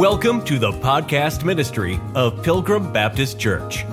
Welcome 0.00 0.42
to 0.46 0.58
the 0.58 0.72
podcast 0.72 1.44
ministry 1.44 2.00
of 2.14 2.42
Pilgrim 2.42 2.90
Baptist 2.90 3.38
Church. 3.38 3.84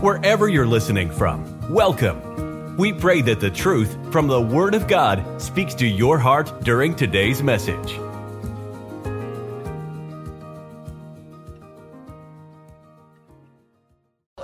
Wherever 0.00 0.48
you're 0.48 0.66
listening 0.66 1.10
from, 1.10 1.70
welcome. 1.70 2.78
We 2.78 2.94
pray 2.94 3.20
that 3.20 3.40
the 3.40 3.50
truth 3.50 3.94
from 4.10 4.26
the 4.26 4.40
Word 4.40 4.74
of 4.74 4.88
God 4.88 5.22
speaks 5.38 5.74
to 5.74 5.86
your 5.86 6.18
heart 6.18 6.50
during 6.62 6.94
today's 6.94 7.42
message. 7.42 7.92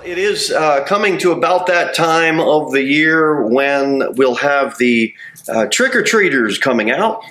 It 0.05 0.19
is 0.19 0.51
uh, 0.51 0.85
coming 0.85 1.17
to 1.17 1.31
about 1.31 1.65
that 1.65 1.95
time 1.95 2.39
of 2.39 2.71
the 2.71 2.83
year 2.83 3.41
when 3.47 4.13
we'll 4.17 4.35
have 4.35 4.77
the 4.77 5.15
uh, 5.49 5.65
trick 5.65 5.95
or 5.95 6.03
treaters 6.03 6.59
coming 6.59 6.91
out. 6.91 7.23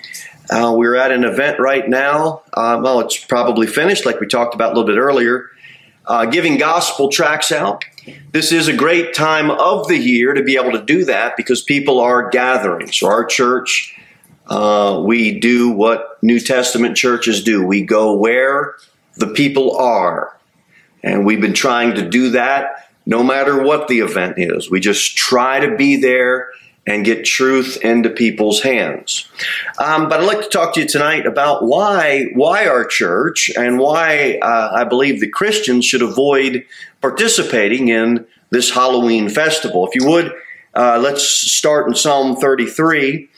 Uh, 0.50 0.74
we're 0.76 0.94
at 0.94 1.10
an 1.10 1.24
event 1.24 1.58
right 1.58 1.88
now. 1.88 2.42
Uh, 2.52 2.80
well, 2.82 3.00
it's 3.00 3.18
probably 3.24 3.66
finished, 3.66 4.06
like 4.06 4.20
we 4.20 4.26
talked 4.26 4.54
about 4.54 4.72
a 4.72 4.74
little 4.74 4.86
bit 4.86 4.98
earlier, 4.98 5.50
uh, 6.06 6.26
giving 6.26 6.56
gospel 6.56 7.08
tracts 7.08 7.50
out. 7.50 7.84
This 8.30 8.52
is 8.52 8.68
a 8.68 8.76
great 8.76 9.14
time 9.14 9.50
of 9.50 9.88
the 9.88 9.96
year 9.96 10.34
to 10.34 10.42
be 10.42 10.56
able 10.56 10.72
to 10.72 10.84
do 10.84 11.04
that 11.06 11.36
because 11.36 11.62
people 11.62 12.00
are 12.00 12.30
gathering. 12.30 12.92
So, 12.92 13.08
our 13.08 13.24
church, 13.24 13.96
uh, 14.46 15.02
we 15.04 15.40
do 15.40 15.70
what 15.70 16.22
New 16.22 16.38
Testament 16.38 16.96
churches 16.96 17.42
do 17.42 17.66
we 17.66 17.82
go 17.82 18.16
where 18.16 18.76
the 19.16 19.28
people 19.28 19.76
are. 19.76 20.38
And 21.02 21.26
we've 21.26 21.40
been 21.40 21.54
trying 21.54 21.96
to 21.96 22.08
do 22.08 22.30
that 22.30 22.90
no 23.06 23.22
matter 23.22 23.62
what 23.62 23.88
the 23.88 24.00
event 24.00 24.34
is. 24.38 24.70
We 24.70 24.80
just 24.80 25.16
try 25.16 25.60
to 25.60 25.76
be 25.76 25.96
there 25.96 26.50
and 26.86 27.04
get 27.04 27.24
truth 27.24 27.78
into 27.82 28.08
people's 28.08 28.62
hands. 28.62 29.28
Um, 29.78 30.08
but 30.08 30.20
I'd 30.20 30.26
like 30.26 30.42
to 30.42 30.48
talk 30.48 30.74
to 30.74 30.80
you 30.80 30.86
tonight 30.86 31.26
about 31.26 31.64
why 31.64 32.26
why 32.34 32.66
our 32.66 32.84
church 32.84 33.50
and 33.56 33.78
why 33.78 34.38
uh, 34.40 34.70
I 34.74 34.84
believe 34.84 35.20
that 35.20 35.32
Christians 35.32 35.84
should 35.84 36.02
avoid 36.02 36.64
participating 37.00 37.88
in 37.88 38.26
this 38.50 38.70
Halloween 38.70 39.28
festival. 39.28 39.86
If 39.86 39.94
you 40.00 40.08
would, 40.08 40.32
uh, 40.74 40.98
let's 41.02 41.24
start 41.24 41.88
in 41.88 41.94
Psalm 41.94 42.36
33, 42.36 43.28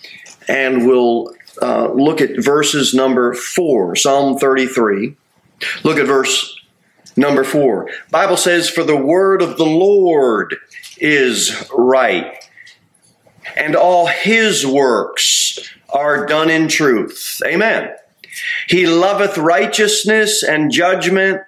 and 0.48 0.86
we'll 0.86 1.34
uh, 1.62 1.91
look 1.92 2.20
at 2.20 2.42
verses 2.42 2.92
number 2.92 3.32
four. 3.32 3.96
Psalm 3.96 4.38
33. 4.38 5.16
Look 5.82 5.98
at 5.98 6.06
verse 6.06 6.54
number 7.16 7.44
four. 7.44 7.91
Bible 8.10 8.36
says, 8.36 8.69
"For 8.69 8.84
the 8.84 8.96
word 8.96 9.41
of 9.41 9.56
the 9.56 9.66
Lord 9.66 10.56
is 10.98 11.66
right." 11.74 12.36
And 13.56 13.74
all 13.77 14.06
his 14.06 14.66
works 14.66 15.58
are 15.88 16.27
done 16.27 16.50
in 16.50 16.68
truth. 16.68 17.41
Amen. 17.46 17.94
He 18.68 18.86
loveth 18.86 19.38
righteousness 19.38 20.42
and 20.42 20.70
judgment. 20.70 21.41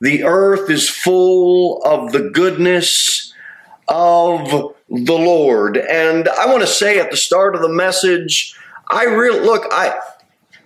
The 0.00 0.24
earth 0.24 0.70
is 0.70 0.88
full 0.88 1.82
of 1.82 2.12
the 2.12 2.30
goodness 2.30 3.32
of 3.88 4.74
the 4.88 5.12
Lord. 5.12 5.76
And 5.76 6.28
I 6.28 6.46
want 6.46 6.60
to 6.60 6.66
say 6.66 6.98
at 6.98 7.10
the 7.10 7.16
start 7.16 7.54
of 7.54 7.62
the 7.62 7.68
message, 7.68 8.54
I 8.90 9.04
really 9.04 9.40
look, 9.40 9.64
I 9.70 9.98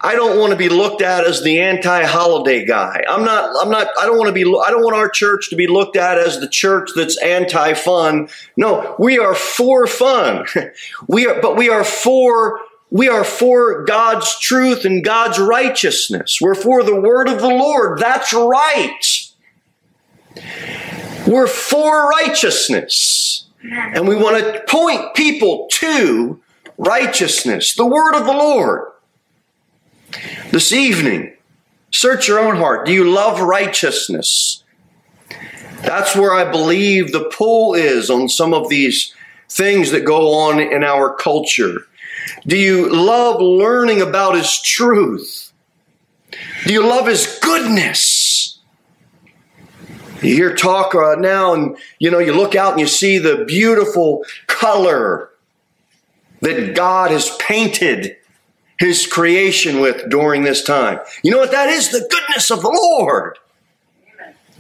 I 0.05 0.17
don't 0.17 0.39
want 0.39 0.51
to 0.51 0.57
be 0.57 0.69
looked 0.69 1.01
at 1.01 1.25
as 1.25 1.43
the 1.43 1.61
anti-holiday 1.61 2.65
guy. 2.65 3.05
I'm 3.09 3.25
not. 3.25 3.55
I'm 3.63 3.71
not. 3.71 3.87
I 3.99 4.07
don't 4.07 4.19
want 4.19 4.29
to 4.29 4.33
be. 4.33 4.43
I 4.43 4.71
don't 4.71 4.83
want 4.83 4.97
our 4.97 5.09
church 5.09 5.49
to 5.51 5.57
be 5.57 5.69
looked 5.69 5.97
at 5.97 6.19
as 6.19 6.41
the 6.41 6.49
church 6.49 6.91
that's 6.97 7.17
anti-fun. 7.23 8.29
No, 8.57 8.97
we 8.99 9.19
are 9.19 9.35
for 9.35 9.87
fun. 9.87 10.47
we 11.09 11.27
are, 11.27 11.41
but 11.41 11.57
we 11.57 11.69
are 11.69 11.85
for. 11.85 12.61
We 12.91 13.09
are 13.09 13.25
for 13.25 13.85
God's 13.85 14.39
truth 14.39 14.85
and 14.85 15.03
God's 15.03 15.39
righteousness. 15.39 16.41
We're 16.43 16.55
for 16.55 16.83
the 16.83 17.01
word 17.01 17.27
of 17.27 17.41
the 17.41 17.49
Lord. 17.49 17.99
That's 17.99 18.35
right. 18.35 19.33
We're 21.27 21.47
for 21.47 22.09
righteousness. 22.09 23.47
And 23.63 24.07
we 24.07 24.15
want 24.15 24.45
to 24.45 24.63
point 24.69 25.15
people 25.15 25.69
to 25.73 26.43
righteousness, 26.77 27.75
the 27.75 27.87
word 27.87 28.15
of 28.15 28.27
the 28.27 28.33
Lord. 28.33 28.92
This 30.53 30.71
evening, 30.71 31.33
search 31.93 32.29
your 32.29 32.39
own 32.39 32.57
heart. 32.57 32.85
Do 32.85 32.93
you 32.93 33.09
love 33.11 33.41
righteousness? 33.41 34.63
That's 35.81 36.15
where 36.15 36.35
I 36.35 36.51
believe 36.51 37.11
the 37.11 37.25
pull 37.35 37.73
is 37.73 38.11
on 38.11 38.29
some 38.29 38.53
of 38.53 38.69
these 38.69 39.15
things 39.49 39.93
that 39.93 40.05
go 40.05 40.35
on 40.35 40.61
in 40.61 40.85
our 40.85 41.15
culture. 41.15 41.87
Do 42.47 42.59
you 42.59 42.95
love 42.95 43.41
learning 43.41 44.03
about 44.03 44.35
His 44.35 44.61
truth? 44.61 45.55
Do 46.67 46.75
you 46.75 46.87
love 46.87 47.07
His 47.07 47.39
goodness? 47.41 48.61
You 50.21 50.35
hear 50.35 50.55
talk 50.55 50.95
uh, 50.95 51.15
now, 51.15 51.55
and 51.55 51.79
you 51.99 52.11
know, 52.11 52.19
you 52.19 52.35
look 52.35 52.55
out 52.55 52.73
and 52.73 52.81
you 52.81 52.87
see 52.87 53.17
the 53.17 53.47
beautiful 53.47 54.23
color 54.49 55.31
that 56.43 56.75
God 56.75 57.11
has 57.11 57.35
painted 57.39 58.19
his 58.83 59.07
creation 59.07 59.81
with 59.81 60.11
during 60.11 60.43
this 60.43 60.65
time. 60.65 60.99
You 61.23 61.31
know 61.31 61.39
what 61.39 61.53
that 61.53 61.69
is? 61.69 61.91
The 61.91 62.05
goodness 62.11 62.51
of 62.51 62.63
the 62.63 62.69
Lord. 62.69 63.39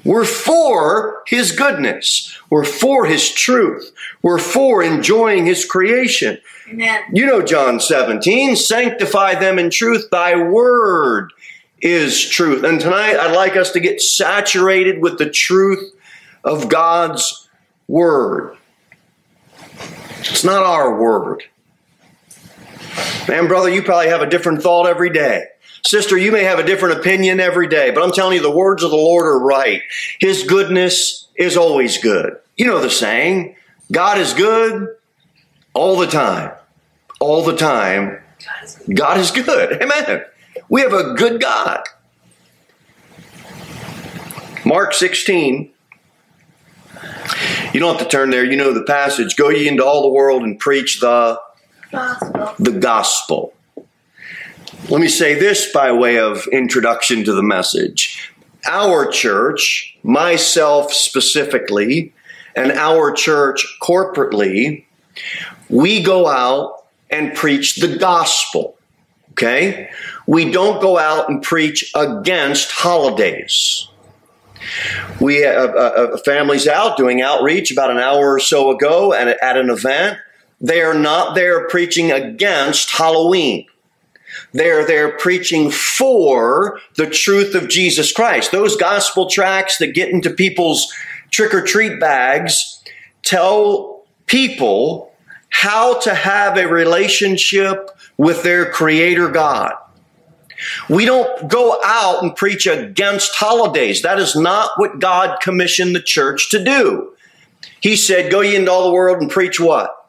We're 0.04 0.24
for 0.24 1.24
His 1.26 1.50
goodness. 1.50 2.38
We're 2.48 2.64
for 2.64 3.04
His 3.04 3.32
truth. 3.32 3.92
We're 4.22 4.38
for 4.38 4.80
enjoying 4.80 5.46
His 5.46 5.64
creation. 5.64 6.38
Amen. 6.70 7.02
You 7.12 7.26
know 7.26 7.42
John 7.42 7.80
17, 7.80 8.54
sanctify 8.54 9.40
them 9.40 9.58
in 9.58 9.70
truth. 9.70 10.08
Thy 10.12 10.40
word 10.40 11.32
is 11.80 12.24
truth. 12.24 12.62
And 12.62 12.80
tonight 12.80 13.16
I'd 13.16 13.34
like 13.34 13.56
us 13.56 13.72
to 13.72 13.80
get 13.80 14.00
saturated 14.00 15.02
with 15.02 15.18
the 15.18 15.30
truth 15.30 15.92
of 16.44 16.68
God's 16.68 17.48
word. 17.88 18.56
It's 20.20 20.44
not 20.44 20.62
our 20.62 21.00
word. 21.00 21.42
Man, 23.28 23.48
brother, 23.48 23.68
you 23.68 23.82
probably 23.82 24.08
have 24.08 24.22
a 24.22 24.28
different 24.28 24.62
thought 24.62 24.86
every 24.86 25.10
day. 25.10 25.46
Sister, 25.84 26.16
you 26.16 26.30
may 26.32 26.44
have 26.44 26.58
a 26.58 26.64
different 26.64 26.98
opinion 26.98 27.40
every 27.40 27.66
day, 27.68 27.90
but 27.90 28.02
I'm 28.02 28.12
telling 28.12 28.36
you, 28.36 28.42
the 28.42 28.50
words 28.50 28.82
of 28.82 28.90
the 28.90 28.96
Lord 28.96 29.26
are 29.26 29.38
right. 29.38 29.82
His 30.20 30.44
goodness 30.44 31.28
is 31.36 31.56
always 31.56 31.98
good. 31.98 32.36
You 32.56 32.66
know 32.66 32.80
the 32.80 32.90
saying 32.90 33.56
God 33.90 34.18
is 34.18 34.32
good 34.34 34.96
all 35.74 35.98
the 35.98 36.06
time. 36.06 36.52
All 37.20 37.42
the 37.44 37.56
time. 37.56 38.20
God 38.94 39.18
is 39.18 39.30
good. 39.30 39.72
Amen. 39.82 40.24
We 40.68 40.82
have 40.82 40.92
a 40.92 41.14
good 41.14 41.40
God. 41.40 41.84
Mark 44.64 44.94
16. 44.94 45.70
You 47.72 47.80
don't 47.80 47.96
have 47.96 48.06
to 48.06 48.10
turn 48.10 48.30
there. 48.30 48.44
You 48.44 48.56
know 48.56 48.72
the 48.72 48.84
passage. 48.84 49.36
Go 49.36 49.48
ye 49.48 49.66
into 49.66 49.84
all 49.84 50.02
the 50.02 50.08
world 50.08 50.42
and 50.42 50.58
preach 50.58 51.00
the 51.00 51.40
The 51.92 52.78
gospel. 52.80 53.52
Let 54.88 55.00
me 55.00 55.08
say 55.08 55.34
this 55.34 55.70
by 55.72 55.92
way 55.92 56.18
of 56.18 56.46
introduction 56.48 57.22
to 57.24 57.34
the 57.34 57.42
message. 57.42 58.32
Our 58.66 59.06
church, 59.10 59.96
myself 60.02 60.92
specifically, 60.92 62.14
and 62.56 62.72
our 62.72 63.12
church 63.12 63.66
corporately, 63.82 64.84
we 65.68 66.02
go 66.02 66.26
out 66.26 66.86
and 67.10 67.34
preach 67.34 67.76
the 67.76 67.98
gospel. 67.98 68.76
Okay? 69.32 69.90
We 70.26 70.50
don't 70.50 70.80
go 70.80 70.98
out 70.98 71.28
and 71.28 71.42
preach 71.42 71.90
against 71.94 72.70
holidays. 72.70 73.86
We 75.20 75.42
have 75.42 75.70
uh, 75.70 75.78
uh, 75.78 76.16
families 76.18 76.66
out 76.66 76.96
doing 76.96 77.20
outreach 77.20 77.70
about 77.70 77.90
an 77.90 77.98
hour 77.98 78.32
or 78.32 78.40
so 78.40 78.70
ago 78.70 79.12
and 79.12 79.28
at 79.28 79.56
an 79.58 79.68
event 79.68 80.18
they 80.62 80.80
are 80.80 80.94
not 80.94 81.34
there 81.34 81.66
preaching 81.68 82.12
against 82.12 82.92
Halloween. 82.92 83.66
They're 84.52 84.86
there 84.86 85.18
preaching 85.18 85.70
for 85.70 86.78
the 86.96 87.10
truth 87.10 87.54
of 87.54 87.68
Jesus 87.68 88.12
Christ. 88.12 88.52
Those 88.52 88.76
gospel 88.76 89.28
tracts 89.28 89.78
that 89.78 89.88
get 89.88 90.10
into 90.10 90.30
people's 90.30 90.90
trick 91.30 91.52
or 91.52 91.62
treat 91.62 91.98
bags 91.98 92.82
tell 93.22 94.04
people 94.26 95.12
how 95.50 95.98
to 96.00 96.14
have 96.14 96.56
a 96.56 96.66
relationship 96.66 97.90
with 98.16 98.42
their 98.42 98.70
creator 98.70 99.28
God. 99.28 99.74
We 100.88 101.04
don't 101.04 101.48
go 101.50 101.80
out 101.84 102.22
and 102.22 102.34
preach 102.36 102.66
against 102.66 103.34
holidays. 103.34 104.02
That 104.02 104.18
is 104.18 104.36
not 104.36 104.70
what 104.76 105.00
God 105.00 105.40
commissioned 105.40 105.94
the 105.94 106.02
church 106.02 106.50
to 106.50 106.62
do. 106.62 107.14
He 107.80 107.96
said, 107.96 108.30
Go 108.30 108.40
ye 108.40 108.54
into 108.54 108.70
all 108.70 108.86
the 108.86 108.92
world 108.92 109.20
and 109.20 109.30
preach 109.30 109.58
what? 109.58 110.01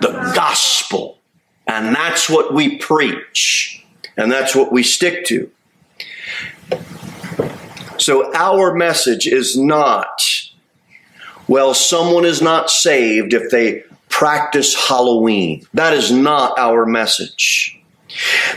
The 0.00 0.32
gospel. 0.34 1.18
And 1.66 1.94
that's 1.94 2.30
what 2.30 2.54
we 2.54 2.78
preach. 2.78 3.84
And 4.16 4.30
that's 4.30 4.54
what 4.54 4.72
we 4.72 4.82
stick 4.82 5.24
to. 5.26 5.50
So 7.98 8.32
our 8.34 8.74
message 8.74 9.26
is 9.26 9.56
not, 9.56 10.22
well, 11.48 11.74
someone 11.74 12.24
is 12.24 12.40
not 12.40 12.70
saved 12.70 13.32
if 13.34 13.50
they 13.50 13.84
practice 14.08 14.88
Halloween. 14.88 15.66
That 15.74 15.92
is 15.92 16.10
not 16.10 16.58
our 16.58 16.86
message. 16.86 17.78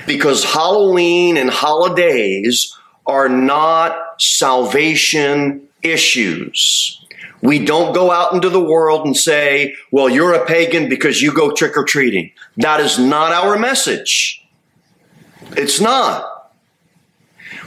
Because 0.06 0.44
Halloween 0.44 1.36
and 1.38 1.50
holidays 1.50 2.78
are 3.06 3.28
not 3.28 4.22
salvation 4.22 5.68
issues. 5.82 6.99
We 7.42 7.64
don't 7.64 7.94
go 7.94 8.12
out 8.12 8.34
into 8.34 8.50
the 8.50 8.60
world 8.60 9.06
and 9.06 9.16
say, 9.16 9.76
well, 9.92 10.10
you're 10.10 10.34
a 10.34 10.46
pagan 10.46 10.90
because 10.90 11.22
you 11.22 11.34
go 11.34 11.52
trick 11.52 11.78
or 11.78 11.86
treating. 11.86 12.32
That 12.58 12.82
is 12.82 13.00
not 13.00 13.32
our 13.32 13.58
message. 13.58 14.46
It's 15.52 15.80
not. 15.80 16.52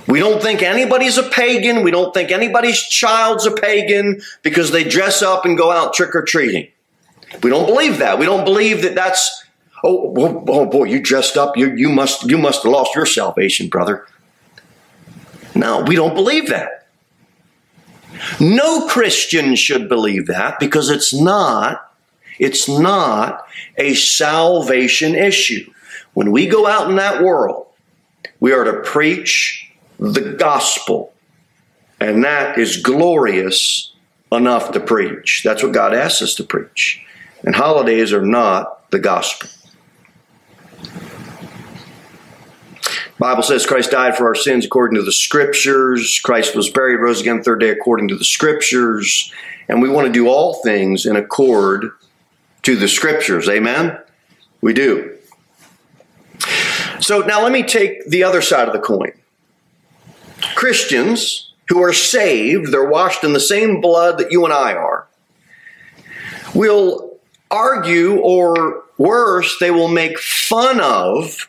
We 0.07 0.19
don't 0.19 0.43
think 0.43 0.63
anybody's 0.63 1.17
a 1.17 1.23
pagan. 1.23 1.83
We 1.83 1.91
don't 1.91 2.13
think 2.13 2.31
anybody's 2.31 2.81
child's 2.83 3.47
a 3.47 3.51
pagan 3.51 4.21
because 4.43 4.71
they 4.71 4.85
dress 4.85 5.23
up 5.23 5.45
and 5.45 5.57
go 5.57 5.71
out 5.71 5.95
trick 5.95 6.15
or 6.15 6.23
treating. 6.23 6.69
We 7.43 7.51
don't 7.51 7.67
believe 7.67 7.99
that. 7.99 8.19
We 8.19 8.27
don't 8.27 8.45
believe 8.45 8.83
that 8.83 8.95
that's, 8.95 9.45
oh, 9.83 10.13
oh, 10.19 10.45
oh 10.49 10.67
boy, 10.67 10.85
you 10.85 11.01
dressed 11.01 11.37
up. 11.37 11.57
You, 11.57 11.75
you 11.75 11.89
must, 11.89 12.29
you 12.29 12.37
must 12.37 12.65
have 12.65 12.73
lost 12.73 12.95
your 12.95 13.07
salvation, 13.07 13.69
brother. 13.69 14.07
No, 15.55 15.83
we 15.83 15.97
don't 15.97 16.15
believe 16.15 16.49
that. 16.49 16.81
No 18.41 18.87
Christian 18.87 19.55
should 19.56 19.88
believe 19.88 20.26
that 20.26 20.59
because 20.59 20.91
it's 20.91 21.12
not, 21.12 21.93
it's 22.38 22.69
not 22.69 23.47
a 23.76 23.94
salvation 23.94 25.14
issue. 25.14 25.70
When 26.14 26.31
we 26.31 26.47
go 26.47 26.67
out 26.67 26.91
in 26.91 26.97
that 26.97 27.23
world, 27.23 27.67
we 28.41 28.53
are 28.53 28.64
to 28.64 28.81
preach 28.81 29.73
the 29.99 30.35
gospel. 30.38 31.12
And 32.00 32.25
that 32.25 32.59
is 32.59 32.82
glorious 32.82 33.93
enough 34.32 34.73
to 34.73 34.81
preach. 34.81 35.43
That's 35.44 35.62
what 35.62 35.73
God 35.73 35.94
asks 35.94 36.23
us 36.23 36.35
to 36.37 36.44
preach. 36.44 37.05
And 37.44 37.55
holidays 37.55 38.12
are 38.12 38.25
not 38.25 38.91
the 38.91 38.99
gospel. 38.99 39.49
Bible 43.23 43.45
says 43.45 43.65
Christ 43.65 43.93
died 43.93 44.17
for 44.17 44.27
our 44.27 44.35
sins 44.35 44.67
according 44.67 44.97
to 44.97 45.05
the 45.05 45.13
scriptures. 45.13 46.21
Christ 46.25 46.57
was 46.57 46.69
buried, 46.69 46.97
rose 46.97 47.21
again 47.21 47.37
the 47.37 47.45
third 47.45 47.61
day 47.61 47.69
according 47.69 48.09
to 48.09 48.17
the 48.17 48.25
scriptures. 48.25 49.33
And 49.69 49.81
we 49.81 49.89
want 49.89 50.09
to 50.09 50.13
do 50.13 50.27
all 50.27 50.55
things 50.55 51.07
in 51.07 51.15
accord 51.15 51.93
to 52.63 52.75
the 52.75 52.89
scriptures. 52.89 53.49
Amen? 53.49 53.97
We 54.61 54.73
do. 54.73 55.17
So 56.99 57.21
now 57.21 57.41
let 57.45 57.53
me 57.53 57.63
take 57.63 58.05
the 58.09 58.25
other 58.25 58.43
side 58.43 58.67
of 58.67 58.75
the 58.75 58.81
coin. 58.81 59.13
Christians 60.57 61.53
who 61.69 61.81
are 61.81 61.93
saved, 61.93 62.73
they're 62.73 62.91
washed 62.91 63.23
in 63.23 63.35
the 63.35 63.41
same 63.41 63.81
blood 63.81 64.19
that 64.19 64.33
you 64.33 64.45
and 64.45 64.53
I 64.53 64.75
are, 64.75 65.07
will 66.57 67.21
argue, 67.53 68.19
or 68.19 68.83
worse, 68.99 69.59
they 69.61 69.71
will 69.71 69.87
make 69.87 70.19
fun 70.19 70.81
of 70.81 71.49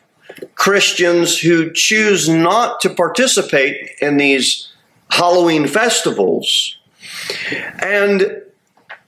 Christians 0.54 1.38
who 1.38 1.72
choose 1.72 2.28
not 2.28 2.80
to 2.80 2.90
participate 2.90 3.90
in 4.00 4.16
these 4.16 4.72
Halloween 5.10 5.66
festivals. 5.66 6.78
And 7.80 8.42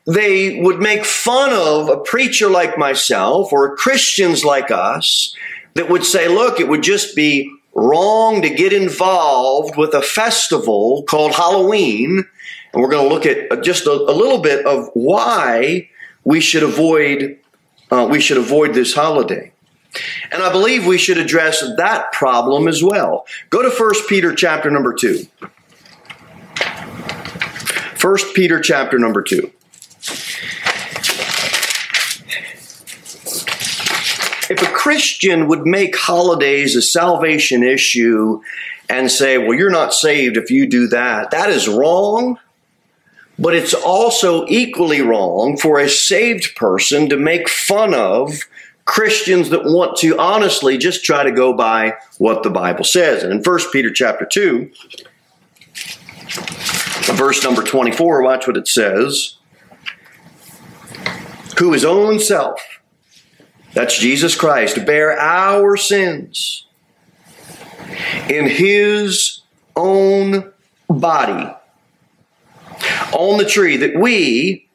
they 0.07 0.61
would 0.61 0.79
make 0.79 1.05
fun 1.05 1.53
of 1.53 1.89
a 1.89 1.99
preacher 1.99 2.49
like 2.49 2.79
myself 2.79 3.53
or 3.53 3.77
Christians 3.77 4.45
like 4.45 4.71
us 4.71 5.35
that 5.75 5.91
would 5.91 6.05
say, 6.05 6.29
look, 6.29 6.61
it 6.61 6.69
would 6.69 6.83
just 6.83 7.17
be 7.17 7.53
wrong 7.75 8.41
to 8.43 8.49
get 8.49 8.73
involved 8.73 9.77
with 9.77 9.95
a 9.95 10.03
festival 10.03 11.03
called 11.09 11.35
Halloween. 11.35 12.25
And 12.73 12.83
we're 12.83 12.89
going 12.89 13.09
to 13.09 13.13
look 13.13 13.27
at 13.27 13.63
just 13.63 13.87
a, 13.87 13.91
a 13.91 14.15
little 14.15 14.39
bit 14.39 14.65
of 14.65 14.89
why 14.95 15.89
we 16.25 16.41
should 16.41 16.63
avoid 16.63 17.39
uh, 17.91 18.09
we 18.11 18.21
should 18.21 18.37
avoid 18.37 18.75
this 18.75 18.93
holiday. 18.95 19.53
And 20.33 20.43
I 20.43 20.51
believe 20.51 20.87
we 20.87 20.99
should 20.99 21.19
address 21.19 21.63
that 21.77 22.13
problem 22.13 22.69
as 22.69 22.83
well. 22.83 23.27
Go 23.51 23.63
to 23.63 23.71
1 23.71 23.93
Peter 24.09 24.35
chapter 24.35 24.71
number 24.71 24.93
2. 24.93 25.27
1 28.01 28.17
Peter 28.35 28.61
chapter 28.61 28.99
number 28.99 29.23
2. 29.23 29.51
If 34.49 34.63
a 34.63 34.67
Christian 34.67 35.49
would 35.49 35.67
make 35.67 35.97
holidays 35.97 36.77
a 36.77 36.83
salvation 36.83 37.65
issue 37.65 38.41
and 38.89 39.11
say, 39.11 39.39
well, 39.39 39.55
you're 39.55 39.71
not 39.71 39.93
saved 39.93 40.37
if 40.37 40.51
you 40.51 40.69
do 40.69 40.87
that, 40.89 41.33
that 41.33 41.51
is 41.51 41.69
wrong. 41.69 42.39
But 43.39 43.57
it's 43.57 43.75
also 43.75 44.47
equally 44.47 45.03
wrong 45.03 45.57
for 45.57 45.79
a 45.79 45.89
saved 45.89 46.55
person 46.55 47.09
to 47.09 47.17
make 47.17 47.49
fun 47.49 47.93
of 47.93 48.47
Christians 48.87 49.51
that 49.51 49.65
want 49.65 49.97
to 49.99 50.19
honestly 50.19 50.79
just 50.79 51.05
try 51.05 51.23
to 51.23 51.33
go 51.33 51.53
by 51.53 51.95
what 52.19 52.43
the 52.43 52.51
Bible 52.51 52.85
says. 52.85 53.23
And 53.23 53.33
in 53.33 53.43
1 53.43 53.59
Peter 53.73 53.91
chapter 53.91 54.25
2, 54.25 54.71
verse 57.15 57.43
number 57.45 57.63
24, 57.63 58.23
watch 58.23 58.47
what 58.47 58.57
it 58.57 58.69
says. 58.69 59.37
Who 61.59 61.73
his 61.73 61.85
own 61.85 62.21
self, 62.21 62.61
that's 63.75 63.99
Jesus 63.99 64.35
Christ, 64.35 64.87
bear 64.87 65.19
our 65.19 65.77
sins 65.77 66.67
in 68.29 68.49
his 68.49 69.41
own 69.75 70.53
body 70.89 71.53
on 73.13 73.39
the 73.39 73.45
tree, 73.45 73.77
that 73.79 73.97
we, 73.97 74.69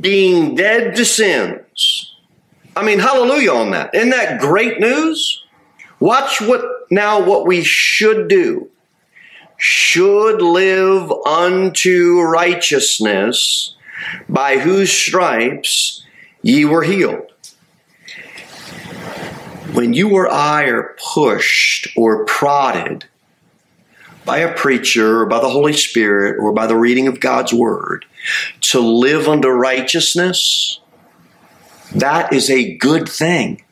being 0.00 0.54
dead 0.54 0.94
to 0.96 1.04
sins, 1.04 1.63
I 2.76 2.84
mean, 2.84 2.98
hallelujah 2.98 3.52
on 3.52 3.70
that. 3.70 3.94
Isn't 3.94 4.10
that 4.10 4.40
great 4.40 4.80
news? 4.80 5.44
Watch 6.00 6.40
what 6.40 6.64
now 6.90 7.24
what 7.24 7.46
we 7.46 7.62
should 7.62 8.28
do. 8.28 8.70
Should 9.56 10.42
live 10.42 11.12
unto 11.26 12.20
righteousness, 12.20 13.74
by 14.28 14.58
whose 14.58 14.92
stripes 14.92 16.02
ye 16.42 16.64
were 16.64 16.82
healed. 16.82 17.32
When 19.72 19.92
you 19.92 20.10
or 20.10 20.28
I 20.28 20.64
are 20.64 20.96
pushed 21.14 21.88
or 21.96 22.24
prodded 22.26 23.06
by 24.24 24.38
a 24.38 24.54
preacher 24.54 25.20
or 25.20 25.26
by 25.26 25.40
the 25.40 25.48
Holy 25.48 25.72
Spirit 25.72 26.38
or 26.40 26.52
by 26.52 26.66
the 26.66 26.76
reading 26.76 27.06
of 27.06 27.20
God's 27.20 27.52
Word 27.52 28.04
to 28.62 28.80
live 28.80 29.28
unto 29.28 29.48
righteousness, 29.48 30.80
that 31.92 32.32
is 32.32 32.50
a 32.50 32.76
good 32.76 33.08
thing. 33.08 33.62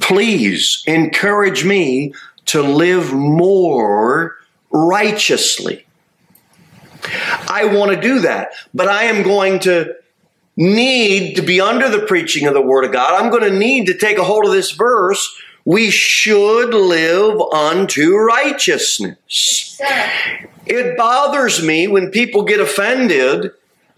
Please 0.00 0.82
encourage 0.86 1.64
me 1.64 2.12
to 2.46 2.62
live 2.62 3.12
more 3.12 4.36
righteously. 4.70 5.86
I 7.48 7.64
want 7.66 7.92
to 7.92 8.00
do 8.00 8.20
that, 8.20 8.52
but 8.74 8.88
I 8.88 9.04
am 9.04 9.22
going 9.22 9.60
to 9.60 9.94
need 10.56 11.36
to 11.36 11.42
be 11.42 11.60
under 11.60 11.88
the 11.88 12.06
preaching 12.06 12.46
of 12.46 12.54
the 12.54 12.62
Word 12.62 12.84
of 12.84 12.92
God. 12.92 13.12
I'm 13.12 13.30
going 13.30 13.50
to 13.50 13.58
need 13.58 13.86
to 13.86 13.98
take 13.98 14.18
a 14.18 14.24
hold 14.24 14.46
of 14.46 14.52
this 14.52 14.72
verse. 14.72 15.36
We 15.64 15.90
should 15.90 16.72
live 16.72 17.40
unto 17.52 18.16
righteousness. 18.16 19.80
It 20.64 20.96
bothers 20.96 21.62
me 21.62 21.88
when 21.88 22.10
people 22.10 22.44
get 22.44 22.60
offended 22.60 23.52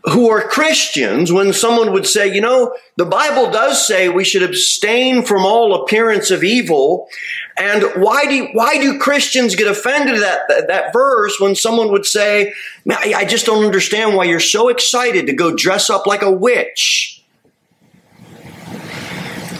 who 0.04 0.30
are 0.30 0.40
Christians 0.40 1.32
when 1.32 1.52
someone 1.52 1.92
would 1.92 2.06
say, 2.06 2.32
you 2.32 2.40
know, 2.40 2.74
the 2.96 3.04
Bible 3.04 3.50
does 3.50 3.84
say 3.86 4.08
we 4.08 4.24
should 4.24 4.42
abstain 4.42 5.24
from 5.24 5.44
all 5.44 5.82
appearance 5.82 6.30
of 6.30 6.44
evil. 6.44 7.08
And 7.56 7.82
why 7.96 8.26
do, 8.26 8.48
why 8.52 8.78
do 8.78 8.98
Christians 9.00 9.56
get 9.56 9.66
offended 9.66 10.14
at 10.14 10.20
that, 10.20 10.40
that, 10.48 10.68
that 10.68 10.92
verse 10.92 11.40
when 11.40 11.56
someone 11.56 11.90
would 11.90 12.06
say, 12.06 12.52
I 12.88 13.24
just 13.24 13.44
don't 13.44 13.64
understand 13.64 14.14
why 14.16 14.24
you're 14.24 14.38
so 14.38 14.68
excited 14.68 15.26
to 15.26 15.32
go 15.32 15.54
dress 15.54 15.90
up 15.90 16.06
like 16.06 16.22
a 16.22 16.30
witch? 16.30 17.24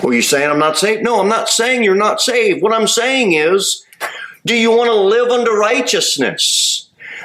Were 0.03 0.15
you 0.15 0.23
saying 0.23 0.49
I'm 0.49 0.61
not 0.61 0.79
saved? 0.79 1.03
No, 1.03 1.21
I'm 1.21 1.29
not 1.29 1.49
saying 1.49 1.83
you're 1.83 1.97
not 1.97 2.21
saved. 2.21 2.63
What 2.63 2.73
I'm 2.73 2.87
saying 2.87 3.33
is, 3.33 3.85
do 4.47 4.55
you 4.55 4.71
want 4.71 4.89
to 4.89 4.95
live 4.95 5.31
under 5.31 5.53
righteousness? 5.53 6.68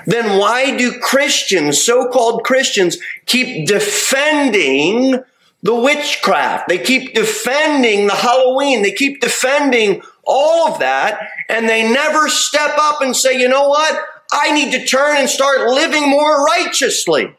Then 0.05 0.37
why 0.37 0.75
do 0.77 0.99
Christians, 0.99 1.81
so-called 1.81 2.43
Christians, 2.43 2.97
keep 3.25 3.67
defending 3.67 5.23
the 5.61 5.75
witchcraft? 5.75 6.67
They 6.67 6.77
keep 6.77 7.13
defending 7.13 8.07
the 8.07 8.15
Halloween. 8.15 8.81
They 8.81 8.91
keep 8.91 9.21
defending 9.21 10.01
all 10.23 10.71
of 10.71 10.79
that. 10.79 11.29
And 11.49 11.69
they 11.69 11.91
never 11.91 12.27
step 12.29 12.77
up 12.77 13.01
and 13.01 13.15
say, 13.15 13.39
you 13.39 13.47
know 13.47 13.69
what? 13.69 13.99
I 14.31 14.51
need 14.51 14.71
to 14.71 14.85
turn 14.85 15.17
and 15.17 15.29
start 15.29 15.69
living 15.69 16.09
more 16.09 16.43
righteously. 16.43 17.35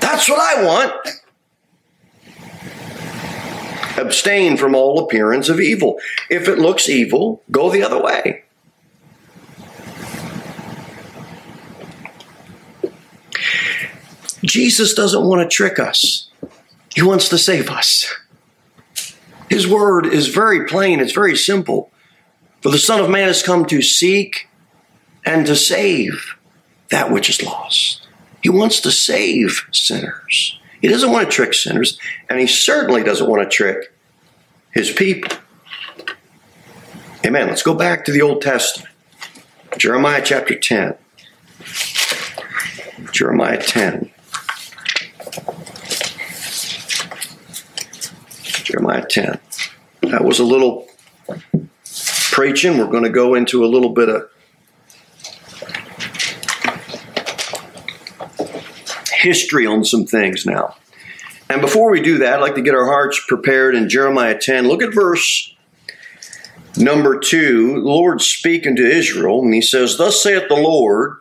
That's 0.00 0.28
what 0.28 0.40
I 0.40 0.64
want. 0.64 0.92
Abstain 3.98 4.56
from 4.56 4.74
all 4.74 5.04
appearance 5.04 5.48
of 5.48 5.60
evil. 5.60 6.00
If 6.30 6.48
it 6.48 6.58
looks 6.58 6.88
evil, 6.88 7.42
go 7.50 7.70
the 7.70 7.82
other 7.82 8.02
way. 8.02 8.44
Jesus 14.42 14.94
doesn't 14.94 15.24
want 15.24 15.42
to 15.42 15.54
trick 15.54 15.78
us. 15.78 16.30
He 16.94 17.02
wants 17.02 17.28
to 17.28 17.38
save 17.38 17.70
us. 17.70 18.12
His 19.48 19.66
word 19.66 20.06
is 20.06 20.28
very 20.28 20.66
plain, 20.66 21.00
it's 21.00 21.12
very 21.12 21.36
simple. 21.36 21.90
For 22.62 22.70
the 22.70 22.78
Son 22.78 23.00
of 23.00 23.10
Man 23.10 23.26
has 23.26 23.42
come 23.42 23.64
to 23.66 23.82
seek 23.82 24.48
and 25.24 25.46
to 25.46 25.56
save 25.56 26.36
that 26.90 27.10
which 27.10 27.28
is 27.28 27.42
lost. 27.42 28.06
He 28.42 28.48
wants 28.48 28.80
to 28.80 28.90
save 28.90 29.66
sinners. 29.72 30.58
He 30.80 30.88
doesn't 30.88 31.10
want 31.10 31.28
to 31.28 31.34
trick 31.34 31.52
sinners, 31.52 31.98
and 32.28 32.40
he 32.40 32.46
certainly 32.46 33.02
doesn't 33.02 33.28
want 33.28 33.42
to 33.42 33.48
trick 33.48 33.92
his 34.72 34.90
people. 34.90 35.36
Amen. 37.24 37.48
Let's 37.48 37.62
go 37.62 37.74
back 37.74 38.04
to 38.06 38.12
the 38.12 38.22
Old 38.22 38.40
Testament. 38.40 38.94
Jeremiah 39.76 40.22
chapter 40.24 40.58
10. 40.58 40.94
Jeremiah 43.12 43.60
10. 43.60 44.10
Jeremiah 48.70 49.04
10. 49.04 49.38
That 50.02 50.24
was 50.24 50.38
a 50.38 50.44
little 50.44 50.88
preaching. 52.30 52.78
We're 52.78 52.86
going 52.86 53.04
to 53.04 53.10
go 53.10 53.34
into 53.34 53.64
a 53.64 53.66
little 53.66 53.90
bit 53.90 54.08
of 54.08 54.30
history 59.12 59.66
on 59.66 59.84
some 59.84 60.06
things 60.06 60.46
now. 60.46 60.76
And 61.48 61.60
before 61.60 61.90
we 61.90 62.00
do 62.00 62.18
that, 62.18 62.34
I'd 62.34 62.40
like 62.40 62.54
to 62.54 62.62
get 62.62 62.74
our 62.74 62.86
hearts 62.86 63.20
prepared 63.26 63.74
in 63.74 63.88
Jeremiah 63.88 64.38
10. 64.38 64.68
Look 64.68 64.82
at 64.82 64.94
verse 64.94 65.52
number 66.76 67.18
2. 67.18 67.74
The 67.74 67.80
Lord 67.80 68.20
speaking 68.20 68.76
to 68.76 68.88
Israel, 68.88 69.42
and 69.42 69.52
he 69.52 69.60
says, 69.60 69.98
Thus 69.98 70.22
saith 70.22 70.48
the 70.48 70.54
Lord, 70.54 71.16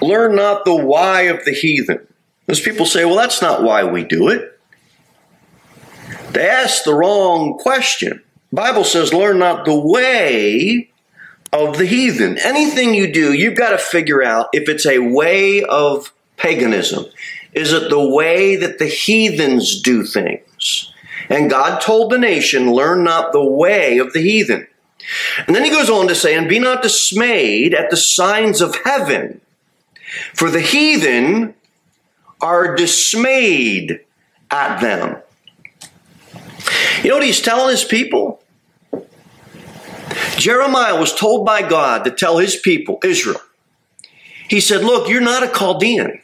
learn 0.00 0.36
not 0.36 0.64
the 0.64 0.76
why 0.76 1.22
of 1.22 1.44
the 1.44 1.52
heathen. 1.52 2.06
As 2.48 2.60
people 2.60 2.86
say, 2.86 3.04
well, 3.04 3.16
that's 3.16 3.40
not 3.40 3.62
why 3.62 3.84
we 3.84 4.04
do 4.04 4.28
it. 4.28 4.58
They 6.32 6.48
ask 6.48 6.84
the 6.84 6.94
wrong 6.94 7.58
question. 7.58 8.22
Bible 8.52 8.84
says, 8.84 9.14
learn 9.14 9.38
not 9.38 9.64
the 9.64 9.78
way 9.78 10.90
of 11.52 11.78
the 11.78 11.86
heathen. 11.86 12.38
Anything 12.38 12.94
you 12.94 13.12
do, 13.12 13.32
you've 13.32 13.56
got 13.56 13.70
to 13.70 13.78
figure 13.78 14.22
out 14.22 14.48
if 14.52 14.68
it's 14.68 14.86
a 14.86 14.98
way 14.98 15.62
of 15.62 16.12
paganism. 16.36 17.06
Is 17.52 17.72
it 17.72 17.90
the 17.90 18.08
way 18.08 18.56
that 18.56 18.78
the 18.78 18.86
heathens 18.86 19.80
do 19.80 20.04
things? 20.04 20.92
And 21.28 21.50
God 21.50 21.80
told 21.80 22.10
the 22.10 22.18
nation, 22.18 22.72
learn 22.72 23.04
not 23.04 23.32
the 23.32 23.44
way 23.44 23.98
of 23.98 24.12
the 24.12 24.20
heathen. 24.20 24.66
And 25.46 25.54
then 25.54 25.64
he 25.64 25.70
goes 25.70 25.90
on 25.90 26.08
to 26.08 26.14
say, 26.14 26.34
and 26.34 26.48
be 26.48 26.58
not 26.58 26.82
dismayed 26.82 27.74
at 27.74 27.90
the 27.90 27.96
signs 27.96 28.60
of 28.60 28.76
heaven, 28.84 29.40
for 30.34 30.50
the 30.50 30.60
heathen 30.60 31.54
are 32.42 32.74
dismayed 32.74 34.00
at 34.50 34.80
them. 34.80 35.22
You 37.02 37.10
know 37.10 37.16
what 37.16 37.24
he's 37.24 37.40
telling 37.40 37.70
his 37.70 37.84
people? 37.84 38.42
Jeremiah 40.36 40.98
was 40.98 41.14
told 41.14 41.46
by 41.46 41.66
God 41.66 42.04
to 42.04 42.10
tell 42.10 42.38
his 42.38 42.56
people, 42.56 42.98
Israel, 43.04 43.40
he 44.48 44.60
said, 44.60 44.82
Look, 44.84 45.08
you're 45.08 45.20
not 45.20 45.42
a 45.42 45.48
Chaldean. 45.48 46.20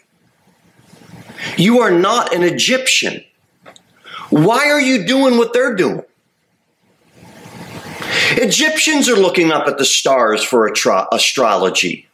You 1.56 1.80
are 1.80 1.90
not 1.90 2.34
an 2.34 2.42
Egyptian. 2.42 3.24
Why 4.30 4.70
are 4.70 4.80
you 4.80 5.06
doing 5.06 5.38
what 5.38 5.52
they're 5.52 5.74
doing? 5.74 6.02
Egyptians 8.32 9.08
are 9.08 9.16
looking 9.16 9.50
up 9.50 9.66
at 9.66 9.78
the 9.78 9.84
stars 9.84 10.42
for 10.44 10.66
astrology. 10.66 12.08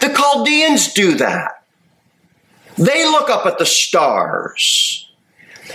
The 0.00 0.12
Chaldeans 0.14 0.92
do 0.92 1.14
that. 1.14 1.59
They 2.80 3.04
look 3.04 3.28
up 3.28 3.44
at 3.44 3.58
the 3.58 3.66
stars. 3.66 5.06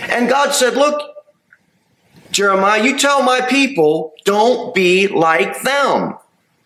And 0.00 0.28
God 0.28 0.52
said, 0.52 0.74
Look, 0.74 1.00
Jeremiah, 2.32 2.82
you 2.82 2.98
tell 2.98 3.22
my 3.22 3.40
people, 3.42 4.12
don't 4.24 4.74
be 4.74 5.06
like 5.06 5.62
them. 5.62 6.16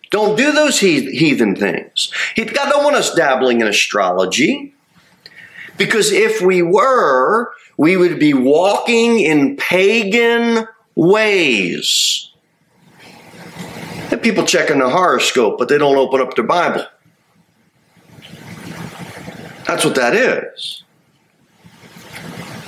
Don't 0.09 0.35
do 0.35 0.51
those 0.51 0.79
heathen 0.79 1.55
things. 1.55 2.11
God 2.35 2.69
don't 2.69 2.83
want 2.83 2.95
us 2.95 3.13
dabbling 3.13 3.61
in 3.61 3.67
astrology. 3.67 4.73
Because 5.77 6.11
if 6.11 6.41
we 6.41 6.63
were, 6.63 7.53
we 7.77 7.95
would 7.95 8.19
be 8.19 8.33
walking 8.33 9.19
in 9.19 9.57
pagan 9.57 10.67
ways. 10.95 12.31
People 14.21 14.45
checking 14.45 14.79
the 14.79 14.89
horoscope, 14.89 15.57
but 15.57 15.69
they 15.69 15.77
don't 15.77 15.97
open 15.97 16.19
up 16.19 16.35
their 16.35 16.45
Bible. 16.45 16.85
That's 19.71 19.85
what 19.85 19.95
that 19.95 20.13
is. 20.13 20.83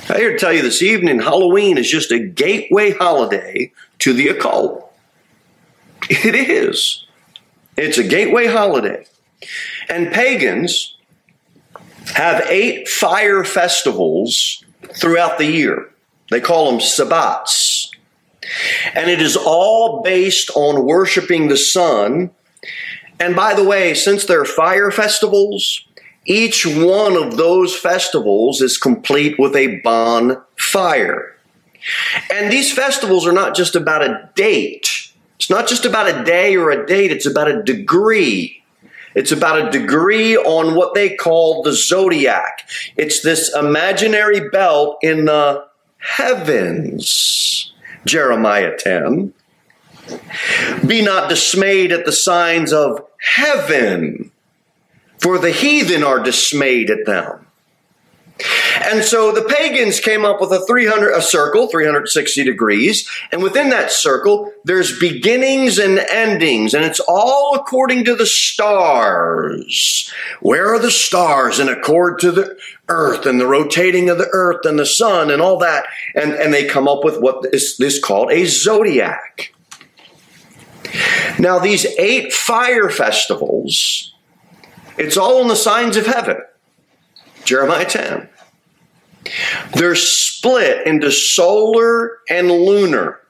I'm 0.08 0.16
here 0.16 0.32
to 0.32 0.38
tell 0.38 0.54
you 0.54 0.62
this 0.62 0.82
evening 0.82 1.20
Halloween 1.20 1.78
is 1.78 1.92
just 1.92 2.14
a 2.14 2.20
gateway 2.20 2.92
holiday 2.92 3.74
to 4.00 4.14
the 4.14 4.30
occult. 4.30 4.90
It 6.10 6.34
is. 6.34 7.06
It's 7.76 7.98
a 7.98 8.08
gateway 8.08 8.48
holiday. 8.48 9.06
And 9.90 10.14
pagans 10.14 10.96
have 12.16 12.46
eight 12.48 12.88
fire 12.88 13.44
festivals 13.44 14.64
throughout 14.96 15.38
the 15.38 15.52
year. 15.52 15.90
They 16.32 16.40
call 16.40 16.72
them 16.72 16.80
sabbats. 16.80 17.90
And 18.96 19.10
it 19.10 19.22
is 19.22 19.36
all 19.36 20.04
based 20.04 20.52
on 20.56 20.86
worshiping 20.86 21.50
the 21.50 21.58
sun. 21.58 22.32
And 23.20 23.36
by 23.36 23.56
the 23.56 23.66
way, 23.66 23.94
since 23.94 24.26
they're 24.26 24.46
fire 24.46 24.90
festivals, 24.90 25.86
each 26.26 26.66
one 26.66 27.18
of 27.18 27.38
those 27.38 27.76
festivals 27.76 28.62
is 28.62 28.78
complete 28.78 29.38
with 29.38 29.56
a 29.56 29.80
bonfire. 29.82 31.36
And 32.32 32.52
these 32.52 32.72
festivals 32.72 33.28
are 33.28 33.34
not 33.34 33.56
just 33.56 33.76
about 33.76 34.04
a 34.04 34.30
date. 34.36 35.12
It's 35.36 35.50
not 35.50 35.68
just 35.68 35.86
about 35.86 36.08
a 36.08 36.24
day 36.24 36.56
or 36.56 36.72
a 36.72 36.86
date, 36.86 37.12
it's 37.12 37.26
about 37.26 37.50
a 37.50 37.62
degree. 37.62 38.64
It's 39.16 39.32
about 39.32 39.68
a 39.68 39.70
degree 39.70 40.38
on 40.38 40.76
what 40.76 40.96
they 40.96 41.16
call 41.16 41.62
the 41.62 41.74
zodiac. 41.74 42.68
It's 42.98 43.22
this 43.22 43.54
imaginary 43.54 44.50
belt 44.50 44.98
in 45.02 45.26
the 45.26 45.66
heavens. 45.98 47.74
Jeremiah 48.06 48.76
10. 48.78 49.34
Be 50.88 51.02
not 51.02 51.30
dismayed 51.30 51.92
at 51.92 52.06
the 52.06 52.12
signs 52.12 52.74
of 52.74 53.06
heaven 53.36 54.33
for 55.24 55.40
the 55.40 55.52
heathen 55.52 56.04
are 56.04 56.22
dismayed 56.22 56.90
at 56.90 57.06
them. 57.06 57.48
And 58.84 59.04
so 59.04 59.32
the 59.32 59.44
pagans 59.44 60.00
came 60.00 60.26
up 60.26 60.42
with 60.42 60.52
a 60.52 60.66
300 60.66 61.12
a 61.12 61.22
circle 61.22 61.68
360 61.68 62.44
degrees 62.44 63.08
and 63.32 63.42
within 63.44 63.70
that 63.70 63.92
circle 63.92 64.52
there's 64.66 65.00
beginnings 65.00 65.78
and 65.78 66.00
endings 66.00 66.74
and 66.74 66.84
it's 66.84 67.00
all 67.00 67.56
according 67.56 68.04
to 68.06 68.16
the 68.16 68.26
stars. 68.26 70.12
Where 70.42 70.74
are 70.74 70.80
the 70.80 70.92
stars 70.92 71.60
in 71.60 71.70
accord 71.70 72.20
to 72.20 72.32
the 72.32 72.58
earth 72.90 73.26
and 73.26 73.40
the 73.40 73.48
rotating 73.48 74.10
of 74.10 74.18
the 74.18 74.30
earth 74.34 74.66
and 74.66 74.80
the 74.80 74.86
sun 74.86 75.30
and 75.30 75.42
all 75.42 75.60
that 75.60 75.86
and 76.16 76.34
and 76.34 76.54
they 76.54 76.66
come 76.66 76.88
up 76.88 77.04
with 77.04 77.22
what 77.22 77.46
is 77.54 77.78
this 77.78 78.04
called 78.04 78.32
a 78.32 78.46
zodiac. 78.46 79.54
Now 81.40 81.60
these 81.60 81.86
eight 81.98 82.34
fire 82.34 82.90
festivals 82.90 84.13
it's 84.98 85.18
all 85.18 85.42
in 85.42 85.48
the 85.48 85.56
signs 85.56 85.98
of 85.98 86.06
heaven. 86.06 86.38
Jeremiah 87.46 87.86
10. 87.86 88.30
They're 89.76 89.96
split 89.96 90.86
into 90.86 91.12
solar 91.12 92.20
and 92.30 92.52
lunar. 92.52 93.22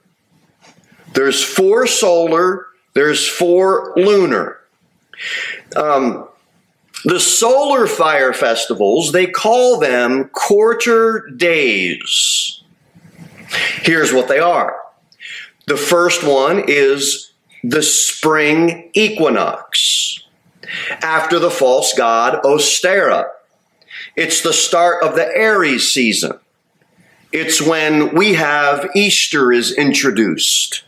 There's 1.14 1.44
four 1.44 1.86
solar, 1.88 2.68
there's 2.94 3.28
four 3.28 3.94
lunar. 3.96 4.60
Um, 5.76 6.28
the 7.06 7.20
solar 7.20 7.86
fire 7.86 8.34
festivals, 8.34 9.12
they 9.12 9.28
call 9.28 9.80
them 9.80 10.30
quarter 10.30 11.28
days. 11.36 12.62
Here's 13.82 14.14
what 14.14 14.28
they 14.28 14.40
are. 14.40 14.76
The 15.68 15.78
first 15.78 16.24
one 16.24 16.64
is 16.68 17.34
the 17.64 17.84
spring 17.84 18.90
equinox 18.94 20.23
after 21.02 21.40
the 21.40 21.52
false 21.52 21.94
god 21.94 22.42
Ostara. 22.44 23.30
It's 24.16 24.42
the 24.42 24.54
start 24.54 25.04
of 25.04 25.16
the 25.16 25.26
Aries 25.26 25.92
season. 25.92 26.40
It's 27.32 27.62
when 27.62 28.14
we 28.16 28.34
have 28.34 28.90
Easter 28.96 29.52
is 29.52 29.76
introduced. 29.76 30.84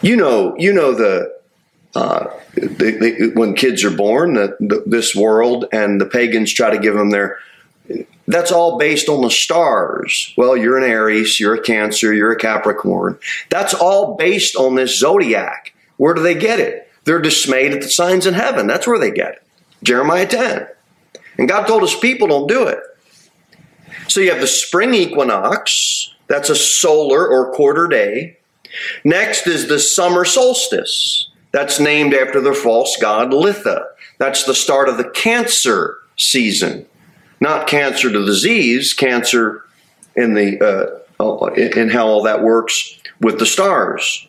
You 0.00 0.16
know, 0.16 0.56
you 0.56 0.72
know 0.72 0.94
the, 0.94 1.34
uh, 1.94 2.28
the, 2.54 2.66
the 2.66 3.32
when 3.34 3.54
kids 3.54 3.84
are 3.84 3.90
born, 3.90 4.34
the, 4.34 4.82
this 4.86 5.14
world 5.14 5.66
and 5.70 6.00
the 6.00 6.06
pagans 6.06 6.52
try 6.52 6.70
to 6.70 6.78
give 6.78 6.94
them 6.94 7.10
their. 7.10 7.38
That's 8.26 8.50
all 8.50 8.78
based 8.78 9.08
on 9.08 9.20
the 9.20 9.30
stars. 9.30 10.32
Well, 10.36 10.56
you're 10.56 10.78
an 10.78 10.88
Aries, 10.88 11.38
you're 11.38 11.54
a 11.54 11.62
Cancer, 11.62 12.14
you're 12.14 12.32
a 12.32 12.36
Capricorn. 12.36 13.18
That's 13.50 13.74
all 13.74 14.16
based 14.16 14.56
on 14.56 14.76
this 14.76 14.98
zodiac. 14.98 15.74
Where 15.98 16.14
do 16.14 16.22
they 16.22 16.34
get 16.34 16.58
it? 16.58 16.90
They're 17.04 17.20
dismayed 17.20 17.72
at 17.72 17.82
the 17.82 17.88
signs 17.88 18.26
in 18.26 18.34
heaven. 18.34 18.66
That's 18.66 18.86
where 18.86 18.98
they 18.98 19.10
get 19.10 19.32
it. 19.32 19.42
Jeremiah 19.82 20.26
10. 20.26 20.66
And 21.38 21.48
God 21.48 21.66
told 21.66 21.82
his 21.82 21.94
people 21.94 22.28
don't 22.28 22.46
do 22.46 22.66
it. 22.66 22.78
So 24.08 24.20
you 24.20 24.30
have 24.30 24.40
the 24.40 24.46
spring 24.46 24.94
equinox, 24.94 26.14
That's 26.28 26.50
a 26.50 26.56
solar 26.56 27.26
or 27.26 27.52
quarter 27.52 27.88
day. 27.88 28.38
Next 29.04 29.46
is 29.46 29.68
the 29.68 29.78
summer 29.78 30.24
solstice. 30.24 31.28
That's 31.50 31.78
named 31.78 32.14
after 32.14 32.40
the 32.40 32.54
false 32.54 32.96
god 33.00 33.30
Litha. 33.30 33.84
That's 34.18 34.44
the 34.44 34.54
start 34.54 34.88
of 34.88 34.96
the 34.96 35.10
cancer 35.10 35.98
season. 36.16 36.86
Not 37.40 37.66
cancer 37.66 38.10
to 38.10 38.24
disease, 38.24 38.94
cancer 38.94 39.64
in 40.14 40.34
the 40.34 41.02
uh, 41.20 41.52
in 41.54 41.90
how 41.90 42.06
all 42.06 42.22
that 42.22 42.42
works 42.42 42.98
with 43.20 43.38
the 43.38 43.46
stars. 43.46 44.26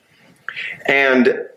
And 0.87 1.47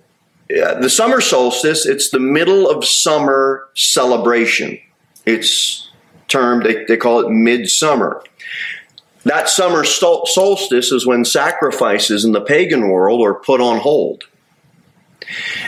the 0.49 0.89
summer 0.89 1.21
solstice, 1.21 1.87
it's 1.87 2.11
the 2.11 2.21
middle 2.21 2.69
of 2.69 2.85
summer 2.85 3.69
celebration. 3.75 4.79
It's 5.25 5.91
termed, 6.29 6.65
they, 6.65 6.85
they 6.85 6.97
call 6.97 7.21
it 7.21 7.31
midsummer. 7.31 8.23
That 9.25 9.49
summer 9.49 9.83
solstice 9.83 10.93
is 10.93 11.05
when 11.05 11.25
sacrifices 11.25 12.25
in 12.25 12.33
the 12.33 12.41
pagan 12.41 12.89
world 12.89 13.27
are 13.27 13.35
put 13.35 13.61
on 13.61 13.81
hold. 13.81 14.25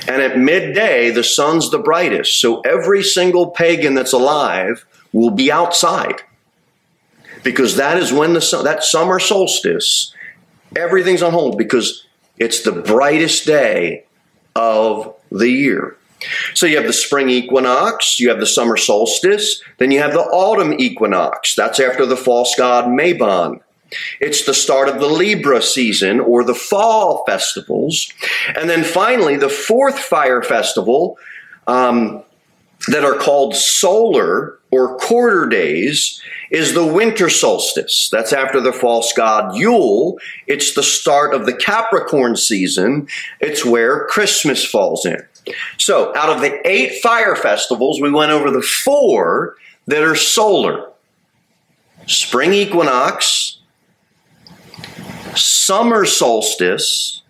And 0.06 0.22
at 0.22 0.38
midday, 0.38 1.10
the 1.10 1.24
sun's 1.24 1.70
the 1.70 1.80
brightest. 1.80 2.40
So 2.40 2.60
every 2.60 3.02
single 3.02 3.50
pagan 3.50 3.94
that's 3.94 4.12
alive 4.12 4.86
will 5.12 5.30
be 5.30 5.50
outside. 5.50 6.22
Because 7.42 7.76
that 7.76 7.98
is 7.98 8.12
when 8.12 8.34
the 8.34 8.40
sun, 8.40 8.64
that 8.64 8.84
summer 8.84 9.18
solstice, 9.18 10.14
everything's 10.76 11.22
on 11.22 11.32
hold 11.32 11.58
because 11.58 12.06
it's 12.36 12.62
the 12.62 12.72
brightest 12.72 13.44
day 13.44 14.04
of 14.58 15.14
the 15.30 15.48
year. 15.48 15.96
So 16.54 16.66
you 16.66 16.76
have 16.76 16.86
the 16.86 16.92
spring 16.92 17.30
equinox, 17.30 18.18
you 18.18 18.28
have 18.28 18.40
the 18.40 18.46
summer 18.46 18.76
solstice, 18.76 19.62
then 19.78 19.92
you 19.92 20.00
have 20.00 20.12
the 20.12 20.20
autumn 20.20 20.74
equinox. 20.78 21.54
That's 21.54 21.78
after 21.78 22.04
the 22.04 22.16
false 22.16 22.54
god 22.56 22.86
Mabon. 22.86 23.60
It's 24.20 24.44
the 24.44 24.52
start 24.52 24.88
of 24.88 25.00
the 25.00 25.06
Libra 25.06 25.62
season 25.62 26.20
or 26.20 26.44
the 26.44 26.54
fall 26.54 27.24
festivals. 27.26 28.12
And 28.54 28.68
then 28.68 28.84
finally, 28.84 29.36
the 29.36 29.48
fourth 29.48 29.98
fire 29.98 30.42
festival 30.42 31.16
um, 31.66 32.22
that 32.86 33.04
are 33.04 33.16
called 33.16 33.56
solar 33.56 34.58
or 34.70 34.96
quarter 34.98 35.46
days 35.46 36.22
is 36.50 36.74
the 36.74 36.86
winter 36.86 37.28
solstice. 37.28 38.08
That's 38.10 38.32
after 38.32 38.60
the 38.60 38.72
false 38.72 39.12
god 39.12 39.56
Yule. 39.56 40.18
It's 40.46 40.74
the 40.74 40.82
start 40.82 41.34
of 41.34 41.46
the 41.46 41.54
Capricorn 41.54 42.36
season. 42.36 43.08
It's 43.40 43.64
where 43.64 44.06
Christmas 44.06 44.64
falls 44.64 45.04
in. 45.04 45.20
So, 45.78 46.14
out 46.16 46.28
of 46.28 46.42
the 46.42 46.66
eight 46.68 47.00
fire 47.02 47.34
festivals, 47.34 48.00
we 48.00 48.10
went 48.10 48.32
over 48.32 48.50
the 48.50 48.62
four 48.62 49.56
that 49.86 50.02
are 50.02 50.14
solar 50.14 50.90
spring 52.06 52.54
equinox, 52.54 53.58
summer 55.34 56.04
solstice, 56.04 57.22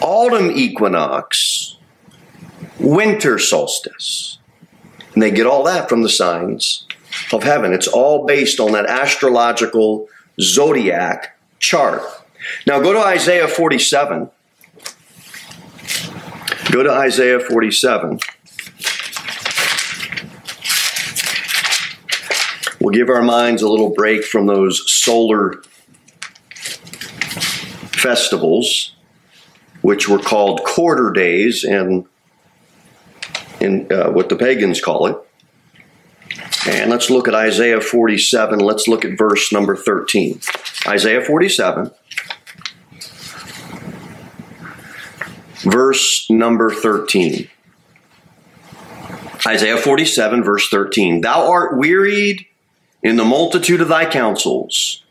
autumn 0.00 0.50
equinox, 0.50 1.75
winter 2.78 3.38
solstice. 3.38 4.38
And 5.14 5.22
they 5.22 5.30
get 5.30 5.46
all 5.46 5.64
that 5.64 5.88
from 5.88 6.02
the 6.02 6.08
signs 6.08 6.86
of 7.32 7.42
heaven. 7.42 7.72
It's 7.72 7.88
all 7.88 8.26
based 8.26 8.60
on 8.60 8.72
that 8.72 8.86
astrological 8.86 10.08
zodiac 10.40 11.38
chart. 11.58 12.02
Now 12.66 12.80
go 12.80 12.92
to 12.92 13.00
Isaiah 13.00 13.48
47. 13.48 14.30
Go 16.70 16.82
to 16.82 16.90
Isaiah 16.90 17.40
47. 17.40 18.20
We'll 22.80 22.94
give 22.94 23.08
our 23.08 23.22
minds 23.22 23.62
a 23.62 23.68
little 23.68 23.90
break 23.90 24.22
from 24.22 24.46
those 24.46 24.90
solar 24.90 25.62
festivals, 27.92 28.94
which 29.80 30.08
were 30.08 30.18
called 30.18 30.62
quarter 30.64 31.10
days 31.10 31.64
and 31.64 32.06
in 33.66 33.92
uh, 33.92 34.10
what 34.10 34.28
the 34.28 34.36
pagans 34.36 34.80
call 34.80 35.06
it. 35.06 35.16
And 36.66 36.90
let's 36.90 37.10
look 37.10 37.28
at 37.28 37.34
Isaiah 37.34 37.80
47. 37.80 38.58
Let's 38.58 38.88
look 38.88 39.04
at 39.04 39.18
verse 39.18 39.52
number 39.52 39.76
13. 39.76 40.40
Isaiah 40.86 41.20
47. 41.20 41.90
verse 45.66 46.30
number 46.30 46.70
13. 46.70 47.50
Isaiah 49.46 49.76
47, 49.76 50.42
verse 50.42 50.68
13. 50.68 51.20
Thou 51.20 51.50
art 51.50 51.76
wearied 51.76 52.46
in 53.02 53.16
the 53.16 53.24
multitude 53.24 53.80
of 53.80 53.88
thy 53.88 54.10
counsels. 54.10 55.04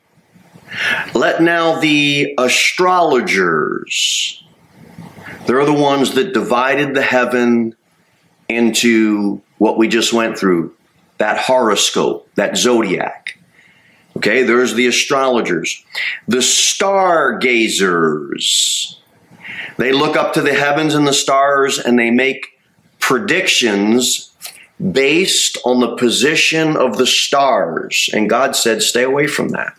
Let 1.13 1.41
now 1.41 1.79
the 1.79 2.33
astrologers, 2.37 4.43
they're 5.45 5.65
the 5.65 5.73
ones 5.73 6.15
that 6.15 6.33
divided 6.33 6.95
the 6.95 7.01
heaven 7.01 7.75
into 8.47 9.41
what 9.58 9.77
we 9.77 9.88
just 9.88 10.13
went 10.13 10.38
through 10.38 10.75
that 11.17 11.39
horoscope, 11.39 12.29
that 12.36 12.58
zodiac. 12.58 13.39
Okay, 14.17 14.43
there's 14.43 14.73
the 14.73 14.88
astrologers, 14.88 15.84
the 16.27 16.41
stargazers. 16.41 18.99
They 19.77 19.91
look 19.91 20.15
up 20.15 20.31
to 20.34 20.41
the 20.41 20.53
heavens 20.53 20.95
and 20.95 21.05
the 21.05 21.13
stars 21.13 21.79
and 21.79 21.99
they 21.99 22.12
make 22.12 22.58
predictions 22.99 24.31
based 24.91 25.58
on 25.65 25.79
the 25.79 25.95
position 25.95 26.75
of 26.77 26.97
the 26.97 27.05
stars. 27.05 28.10
And 28.13 28.29
God 28.29 28.55
said, 28.55 28.81
stay 28.81 29.03
away 29.03 29.27
from 29.27 29.49
that. 29.49 29.77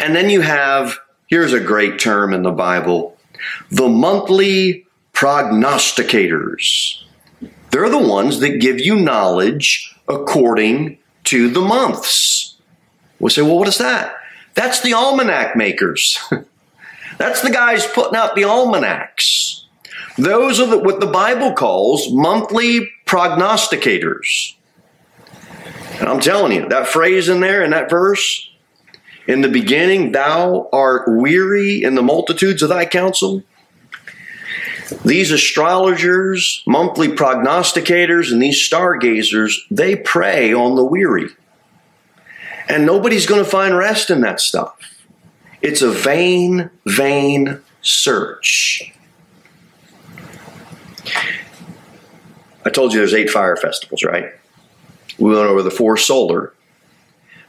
And 0.00 0.16
then 0.16 0.30
you 0.30 0.40
have, 0.42 0.98
here's 1.26 1.52
a 1.52 1.60
great 1.60 1.98
term 1.98 2.32
in 2.32 2.42
the 2.42 2.50
Bible, 2.50 3.18
the 3.70 3.88
monthly 3.88 4.86
prognosticators. 5.12 7.02
They're 7.76 7.90
the 7.90 7.98
ones 7.98 8.40
that 8.40 8.58
give 8.58 8.80
you 8.80 8.96
knowledge 8.96 9.94
according 10.08 10.96
to 11.24 11.50
the 11.50 11.60
months. 11.60 12.56
We'll 13.20 13.28
say, 13.28 13.42
well, 13.42 13.58
what 13.58 13.68
is 13.68 13.76
that? 13.76 14.14
That's 14.54 14.80
the 14.80 14.94
almanac 14.94 15.56
makers. 15.56 16.18
That's 17.18 17.42
the 17.42 17.50
guys 17.50 17.86
putting 17.86 18.16
out 18.16 18.34
the 18.34 18.44
almanacs. 18.44 19.66
Those 20.16 20.58
are 20.58 20.66
the, 20.66 20.78
what 20.78 21.00
the 21.00 21.06
Bible 21.06 21.52
calls 21.52 22.10
monthly 22.10 22.88
prognosticators. 23.04 24.54
And 26.00 26.08
I'm 26.08 26.20
telling 26.20 26.52
you, 26.52 26.66
that 26.70 26.86
phrase 26.88 27.28
in 27.28 27.40
there 27.40 27.62
in 27.62 27.72
that 27.72 27.90
verse, 27.90 28.48
in 29.28 29.42
the 29.42 29.50
beginning, 29.50 30.12
thou 30.12 30.70
art 30.72 31.02
weary 31.08 31.82
in 31.82 31.94
the 31.94 32.02
multitudes 32.02 32.62
of 32.62 32.70
thy 32.70 32.86
counsel. 32.86 33.42
These 35.04 35.32
astrologers, 35.32 36.62
monthly 36.66 37.08
prognosticators, 37.08 38.32
and 38.32 38.40
these 38.40 38.58
stargazers, 38.58 39.66
they 39.70 39.96
prey 39.96 40.52
on 40.54 40.76
the 40.76 40.84
weary. 40.84 41.28
And 42.68 42.86
nobody's 42.86 43.26
going 43.26 43.42
to 43.42 43.50
find 43.50 43.76
rest 43.76 44.10
in 44.10 44.20
that 44.20 44.40
stuff. 44.40 44.78
It's 45.62 45.82
a 45.82 45.90
vain, 45.90 46.70
vain 46.84 47.60
search. 47.82 48.92
I 52.64 52.70
told 52.70 52.92
you 52.92 52.98
there's 52.98 53.14
eight 53.14 53.30
fire 53.30 53.56
festivals, 53.56 54.02
right? 54.04 54.32
We 55.18 55.30
went 55.30 55.48
over 55.48 55.62
the 55.62 55.70
four 55.70 55.96
solar. 55.96 56.52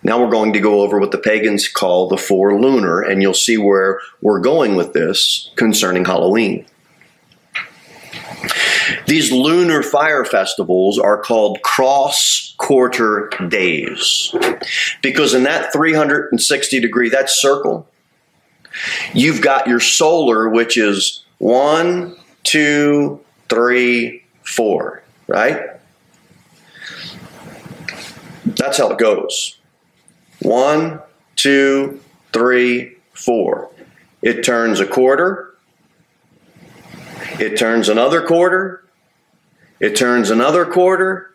Now 0.04 0.24
we're 0.24 0.32
going 0.32 0.54
to 0.54 0.60
go 0.60 0.82
over 0.82 1.00
what 1.00 1.12
the 1.12 1.18
pagans 1.18 1.68
call 1.68 2.08
the 2.08 2.18
four 2.18 2.60
lunar, 2.60 3.02
and 3.02 3.22
you'll 3.22 3.34
see 3.34 3.58
where 3.58 4.00
we're 4.22 4.40
going 4.40 4.76
with 4.76 4.94
this 4.94 5.52
concerning 5.56 6.06
Halloween. 6.06 6.66
These 9.06 9.32
lunar 9.32 9.84
fire 9.84 10.26
festivals 10.26 10.98
are 11.00 11.18
called 11.18 11.62
cross 11.62 12.56
quarter 12.58 13.30
days 13.50 14.34
because 15.02 15.34
in 15.34 15.44
that 15.44 15.74
360 15.74 16.80
degree, 16.80 17.10
that 17.10 17.30
circle, 17.30 17.88
You've 19.14 19.42
got 19.42 19.68
your 19.68 19.80
solar, 19.80 20.50
which 20.50 20.78
is 20.78 21.24
one, 21.40 22.16
two, 22.44 23.22
three, 23.50 24.24
four, 24.44 25.04
right? 25.28 25.62
That's 28.46 28.78
how 28.78 28.92
it 28.92 28.98
goes. 28.98 29.58
One, 30.42 31.00
two, 31.36 32.00
three, 32.34 32.96
four. 33.14 33.70
It 34.22 34.44
turns 34.44 34.80
a 34.80 34.86
quarter. 34.86 35.47
It 37.40 37.58
turns 37.58 37.90
another 37.90 38.22
quarter. 38.22 38.84
It 39.80 39.96
turns 39.96 40.30
another 40.30 40.66
quarter. 40.66 41.34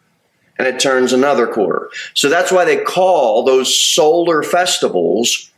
And 0.58 0.68
it 0.68 0.78
turns 0.78 1.12
another 1.12 1.46
quarter. 1.46 1.90
So 2.14 2.28
that's 2.28 2.52
why 2.52 2.64
they 2.64 2.82
call 2.82 3.44
those 3.44 3.76
solar 3.76 4.42
festivals 4.42 5.50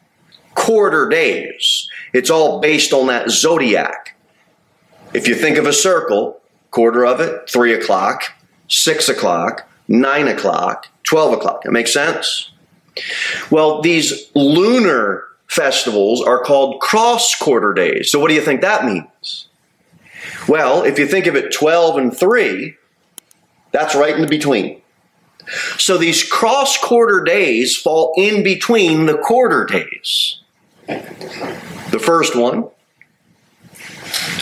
quarter 0.54 1.08
days. 1.08 1.88
It's 2.12 2.30
all 2.30 2.60
based 2.60 2.92
on 2.92 3.08
that 3.08 3.30
zodiac. 3.30 4.16
If 5.12 5.28
you 5.28 5.34
think 5.34 5.58
of 5.58 5.66
a 5.66 5.72
circle, 5.72 6.40
quarter 6.70 7.04
of 7.04 7.20
it, 7.20 7.50
three 7.50 7.74
o'clock, 7.74 8.32
six 8.68 9.08
o'clock, 9.08 9.68
nine 9.88 10.28
o'clock, 10.28 10.88
12 11.04 11.34
o'clock. 11.34 11.62
It 11.64 11.72
makes 11.72 11.92
sense? 11.92 12.50
Well, 13.50 13.82
these 13.82 14.30
lunar 14.34 15.24
festivals 15.46 16.22
are 16.22 16.42
called 16.42 16.80
cross 16.80 17.34
quarter 17.34 17.72
days. 17.72 18.10
So, 18.10 18.18
what 18.18 18.28
do 18.28 18.34
you 18.34 18.40
think 18.40 18.60
that 18.62 18.84
means? 18.84 19.43
Well, 20.48 20.84
if 20.84 20.98
you 20.98 21.06
think 21.06 21.26
of 21.26 21.36
it 21.36 21.52
12 21.52 21.96
and 21.96 22.16
3, 22.16 22.76
that's 23.72 23.94
right 23.94 24.14
in 24.14 24.20
the 24.20 24.28
between. 24.28 24.80
So, 25.76 25.98
these 25.98 26.22
cross 26.22 26.78
quarter 26.78 27.22
days 27.22 27.76
fall 27.76 28.14
in 28.16 28.42
between 28.42 29.06
the 29.06 29.18
quarter 29.18 29.66
days. 29.66 30.40
The 30.86 32.00
first 32.02 32.34
one, 32.34 32.68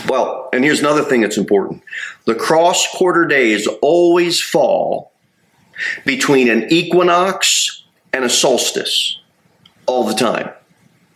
well, 0.09 0.49
and 0.53 0.65
here's 0.65 0.81
another 0.81 1.03
thing 1.03 1.23
that's 1.23 1.39
important 1.39 1.83
the 2.25 2.35
cross 2.35 2.87
quarter 2.95 3.25
days 3.25 3.67
always 3.81 4.41
fall 4.41 5.13
between 6.05 6.49
an 6.49 6.67
equinox 6.71 7.83
and 8.13 8.25
a 8.25 8.31
solstice 8.31 9.19
all 9.87 10.05
the 10.05 10.15
time. 10.15 10.51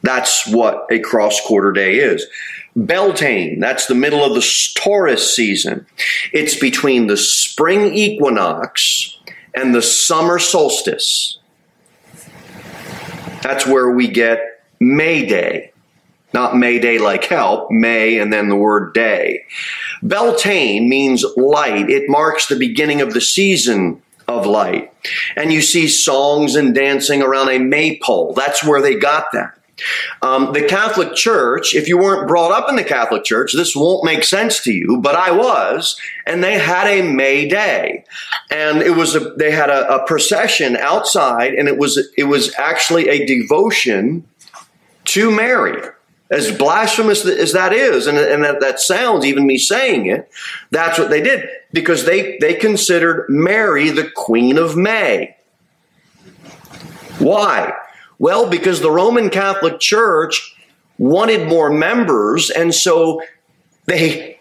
That's 0.03 0.47
what 0.47 0.87
a 0.91 0.99
cross 1.01 1.41
quarter 1.41 1.73
day 1.73 1.97
is. 1.97 2.27
Beltane, 2.77 3.59
that's 3.59 3.87
the 3.87 3.95
middle 3.95 4.23
of 4.23 4.35
the 4.35 4.47
Taurus 4.77 5.35
season. 5.35 5.87
It's 6.33 6.55
between 6.55 7.07
the 7.07 7.17
spring 7.17 7.95
equinox 7.95 9.19
and 9.55 9.75
the 9.75 9.81
summer 9.81 10.39
solstice. 10.39 11.39
That's 13.43 13.67
where 13.67 13.91
we 13.91 14.09
get 14.09 14.41
May 14.79 15.25
Day. 15.25 15.73
Not 16.35 16.57
May 16.57 16.79
Day 16.79 16.99
like 16.99 17.25
help, 17.25 17.71
May 17.71 18.19
and 18.19 18.31
then 18.31 18.51
the 18.51 18.57
word 18.57 18.93
day. 18.93 19.45
Beltane 20.03 20.89
means 20.89 21.25
light. 21.37 21.89
It 21.89 22.11
marks 22.11 22.47
the 22.47 22.57
beginning 22.57 23.01
of 23.01 23.15
the 23.15 23.23
season 23.23 24.03
of 24.29 24.45
light. 24.45 24.93
And 25.35 25.51
you 25.51 25.63
see 25.63 25.89
songs 25.89 26.57
and 26.57 26.75
dancing 26.75 27.23
around 27.23 27.49
a 27.49 27.59
maypole. 27.59 28.35
That's 28.35 28.63
where 28.63 28.83
they 28.83 28.97
got 28.97 29.33
that. 29.33 29.59
Um, 30.23 30.53
the 30.53 30.63
Catholic 30.63 31.15
Church, 31.15 31.75
if 31.75 31.87
you 31.89 31.99
weren't 31.99 32.29
brought 32.29 32.51
up 32.51 32.69
in 32.69 32.77
the 32.77 32.85
Catholic 32.85 33.25
Church, 33.25 33.53
this 33.53 33.77
won't 33.77 34.05
make 34.05 34.25
sense 34.25 34.63
to 34.63 34.73
you, 34.73 34.99
but 35.03 35.15
I 35.15 35.31
was, 35.31 36.01
and 36.27 36.43
they 36.43 36.59
had 36.59 36.87
a 36.87 37.03
May 37.03 37.47
Day, 37.47 38.05
and 38.51 38.81
it 38.81 38.97
was 38.97 39.15
a, 39.15 39.21
they 39.35 39.51
had 39.51 39.69
a, 39.69 39.97
a 39.97 40.07
procession 40.07 40.77
outside, 40.77 41.55
and 41.55 41.69
it 41.69 41.77
was 41.77 42.09
it 42.17 42.25
was 42.25 42.55
actually 42.59 43.09
a 43.09 43.27
devotion 43.27 44.27
to 45.07 45.31
Mary. 45.31 45.81
As 46.29 46.51
blasphemous 46.51 47.25
as 47.25 47.53
that 47.53 47.73
is, 47.73 48.09
and, 48.09 48.19
and 48.19 48.43
that, 48.43 48.59
that 48.61 48.81
sounds, 48.81 49.25
even 49.25 49.47
me 49.47 49.59
saying 49.59 50.07
it, 50.07 50.29
that's 50.73 50.99
what 50.99 51.09
they 51.09 51.21
did 51.21 51.49
because 51.73 52.05
they, 52.05 52.37
they 52.39 52.55
considered 52.55 53.27
Mary 53.29 53.91
the 53.91 54.11
Queen 54.11 54.59
of 54.59 54.77
May. 54.77 55.37
Why? 57.21 57.73
Well, 58.19 58.49
because 58.49 58.81
the 58.81 58.91
Roman 58.91 59.31
Catholic 59.31 59.79
Church 59.79 60.55
wanted 60.99 61.49
more 61.49 61.71
members, 61.71 62.51
and 62.51 62.75
so 62.75 63.23
they, 63.85 64.39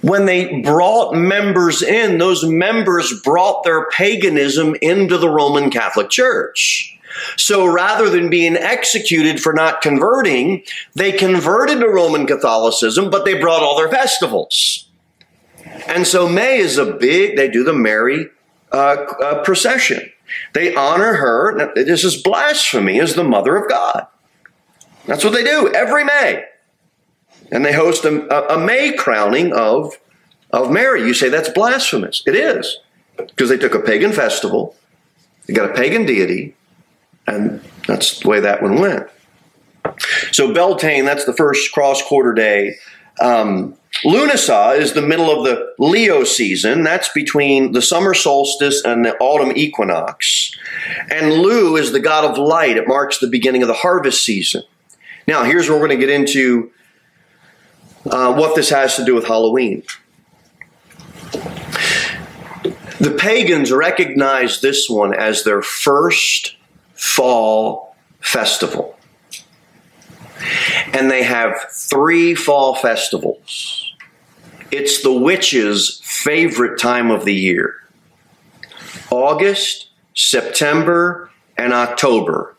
when 0.00 0.26
they 0.26 0.60
brought 0.60 1.14
members 1.14 1.82
in, 1.82 2.18
those 2.18 2.44
members 2.44 3.20
brought 3.22 3.64
their 3.64 3.88
paganism 3.88 4.76
into 4.80 5.18
the 5.18 5.28
Roman 5.28 5.70
Catholic 5.70 6.10
Church. 6.10 6.98
So 7.36 7.66
rather 7.66 8.08
than 8.08 8.30
being 8.30 8.56
executed 8.56 9.40
for 9.40 9.52
not 9.52 9.80
converting, 9.80 10.62
they 10.94 11.12
converted 11.12 11.80
to 11.80 11.88
Roman 11.88 12.26
Catholicism, 12.26 13.10
but 13.10 13.24
they 13.24 13.38
brought 13.38 13.62
all 13.62 13.76
their 13.76 13.90
festivals. 13.90 14.88
And 15.86 16.06
so 16.06 16.28
May 16.28 16.58
is 16.58 16.78
a 16.78 16.86
big, 16.86 17.36
they 17.36 17.48
do 17.48 17.64
the 17.64 17.72
Mary 17.72 18.28
uh, 18.70 18.76
uh, 18.76 19.42
procession. 19.42 20.11
They 20.52 20.74
honor 20.74 21.14
her. 21.14 21.72
This 21.74 22.04
is 22.04 22.20
blasphemy 22.20 23.00
as 23.00 23.14
the 23.14 23.24
mother 23.24 23.56
of 23.56 23.68
God. 23.68 24.06
That's 25.06 25.24
what 25.24 25.32
they 25.32 25.44
do 25.44 25.72
every 25.74 26.04
May. 26.04 26.44
And 27.50 27.64
they 27.64 27.72
host 27.72 28.04
a, 28.04 28.52
a 28.52 28.58
May 28.58 28.92
crowning 28.92 29.52
of, 29.52 29.98
of 30.50 30.70
Mary. 30.70 31.02
You 31.02 31.14
say 31.14 31.28
that's 31.28 31.48
blasphemous. 31.50 32.22
It 32.26 32.34
is. 32.34 32.78
Because 33.16 33.48
they 33.50 33.58
took 33.58 33.74
a 33.74 33.80
pagan 33.80 34.12
festival, 34.12 34.74
they 35.46 35.52
got 35.52 35.70
a 35.70 35.74
pagan 35.74 36.06
deity, 36.06 36.56
and 37.26 37.62
that's 37.86 38.20
the 38.20 38.28
way 38.28 38.40
that 38.40 38.62
one 38.62 38.80
went. 38.80 39.06
So 40.32 40.54
Beltane, 40.54 41.04
that's 41.04 41.26
the 41.26 41.34
first 41.34 41.72
cross 41.72 42.02
quarter 42.02 42.32
day. 42.32 42.76
Um, 43.20 43.76
Lughnasadh 44.04 44.78
is 44.78 44.94
the 44.94 45.02
middle 45.02 45.30
of 45.30 45.44
the 45.44 45.74
Leo 45.78 46.24
season. 46.24 46.82
That's 46.82 47.08
between 47.10 47.72
the 47.72 47.82
summer 47.82 48.14
solstice 48.14 48.84
and 48.84 49.04
the 49.04 49.16
autumn 49.18 49.52
equinox. 49.56 50.52
And 51.10 51.34
Lugh 51.34 51.78
is 51.78 51.92
the 51.92 52.00
god 52.00 52.24
of 52.24 52.36
light. 52.36 52.76
It 52.76 52.88
marks 52.88 53.18
the 53.18 53.28
beginning 53.28 53.62
of 53.62 53.68
the 53.68 53.74
harvest 53.74 54.24
season. 54.24 54.62
Now, 55.28 55.44
here's 55.44 55.68
where 55.68 55.78
we're 55.78 55.86
going 55.86 56.00
to 56.00 56.06
get 56.06 56.14
into 56.14 56.72
uh, 58.10 58.34
what 58.34 58.56
this 58.56 58.70
has 58.70 58.96
to 58.96 59.04
do 59.04 59.14
with 59.14 59.26
Halloween. 59.26 59.84
The 62.98 63.16
pagans 63.18 63.72
recognize 63.72 64.60
this 64.60 64.88
one 64.88 65.14
as 65.14 65.44
their 65.44 65.62
first 65.62 66.56
fall 66.94 67.96
festival. 68.20 68.98
And 70.92 71.10
they 71.10 71.22
have 71.22 71.66
three 71.72 72.34
fall 72.34 72.74
festivals. 72.74 73.81
It's 74.72 75.02
the 75.02 75.12
witches' 75.12 76.00
favorite 76.02 76.80
time 76.80 77.10
of 77.10 77.26
the 77.26 77.34
year 77.34 77.74
August, 79.10 79.90
September, 80.14 81.30
and 81.58 81.74
October. 81.74 82.56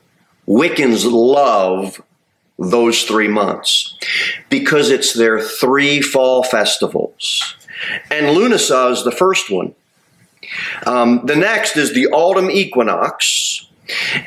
Wiccans 0.48 1.12
love 1.12 2.00
those 2.60 3.04
three 3.04 3.28
months 3.28 3.98
because 4.50 4.92
it's 4.92 5.14
their 5.14 5.40
three 5.40 6.02
fall 6.02 6.44
festivals. 6.44 7.56
And 8.12 8.28
Lughnasadh 8.28 8.92
is 8.92 9.04
the 9.04 9.12
first 9.12 9.50
one. 9.50 9.74
Um, 10.86 11.26
the 11.26 11.36
next 11.36 11.78
is 11.78 11.94
the 11.94 12.08
autumn 12.08 12.52
equinox. 12.52 13.68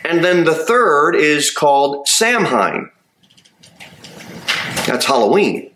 And 0.05 0.25
then 0.25 0.43
the 0.43 0.55
third 0.55 1.15
is 1.15 1.53
called 1.53 2.09
Samhain. 2.09 2.91
That's 4.87 5.07
Halloween. 5.07 5.71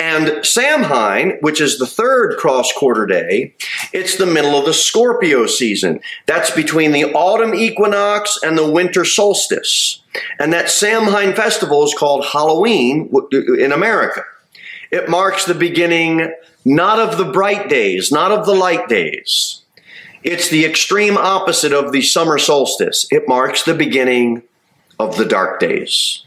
And 0.00 0.44
Samhain, 0.46 1.38
which 1.40 1.60
is 1.60 1.78
the 1.78 1.86
third 1.86 2.36
cross 2.36 2.72
quarter 2.72 3.04
day, 3.04 3.54
it's 3.92 4.16
the 4.16 4.26
middle 4.26 4.56
of 4.56 4.64
the 4.64 4.74
Scorpio 4.74 5.46
season. 5.46 6.00
That's 6.26 6.50
between 6.50 6.92
the 6.92 7.12
autumn 7.12 7.54
equinox 7.54 8.38
and 8.42 8.56
the 8.56 8.70
winter 8.70 9.04
solstice. 9.04 10.02
And 10.38 10.52
that 10.52 10.70
Samhain 10.70 11.34
festival 11.34 11.84
is 11.84 11.94
called 11.94 12.26
Halloween 12.26 13.10
in 13.58 13.72
America. 13.72 14.22
It 14.90 15.08
marks 15.08 15.44
the 15.44 15.54
beginning 15.54 16.32
not 16.64 16.98
of 16.98 17.18
the 17.18 17.30
bright 17.32 17.68
days, 17.68 18.12
not 18.12 18.30
of 18.30 18.46
the 18.46 18.54
light 18.54 18.88
days. 18.88 19.62
It's 20.22 20.48
the 20.48 20.64
extreme 20.64 21.16
opposite 21.16 21.72
of 21.72 21.92
the 21.92 22.02
summer 22.02 22.38
solstice. 22.38 23.06
It 23.10 23.28
marks 23.28 23.62
the 23.62 23.74
beginning 23.74 24.42
of 24.98 25.16
the 25.16 25.24
dark 25.24 25.60
days. 25.60 26.24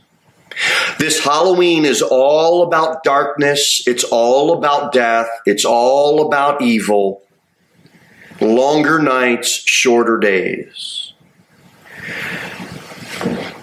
This 1.00 1.24
Halloween 1.24 1.86
is 1.86 2.02
all 2.02 2.64
about 2.64 3.04
darkness. 3.04 3.84
It's 3.88 4.04
all 4.04 4.58
about 4.58 4.92
death. 4.92 5.30
It's 5.46 5.66
all 5.66 6.28
about 6.28 6.62
evil. 6.62 7.24
Longer 8.40 9.00
nights, 9.00 9.50
shorter 9.50 10.18
days. 10.18 11.14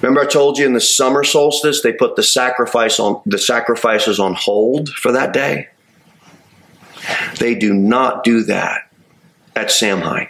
Remember 0.01 0.21
I 0.21 0.27
told 0.27 0.59
you 0.59 0.67
in 0.67 0.75
the 0.75 0.81
summer 0.81 1.25
solstice 1.25 1.83
they 1.83 1.93
put 1.93 2.17
the 2.17 2.23
sacrifice 2.23 3.01
on 3.01 3.21
the 3.27 3.39
sacrifices 3.39 4.21
on 4.21 4.35
hold 4.35 4.89
for 4.91 5.13
that 5.13 5.33
day? 5.33 5.69
They 7.39 7.55
do 7.55 7.75
not 7.75 8.23
do 8.23 8.43
that 8.45 8.91
at 9.57 9.71
Samhain. 9.71 10.29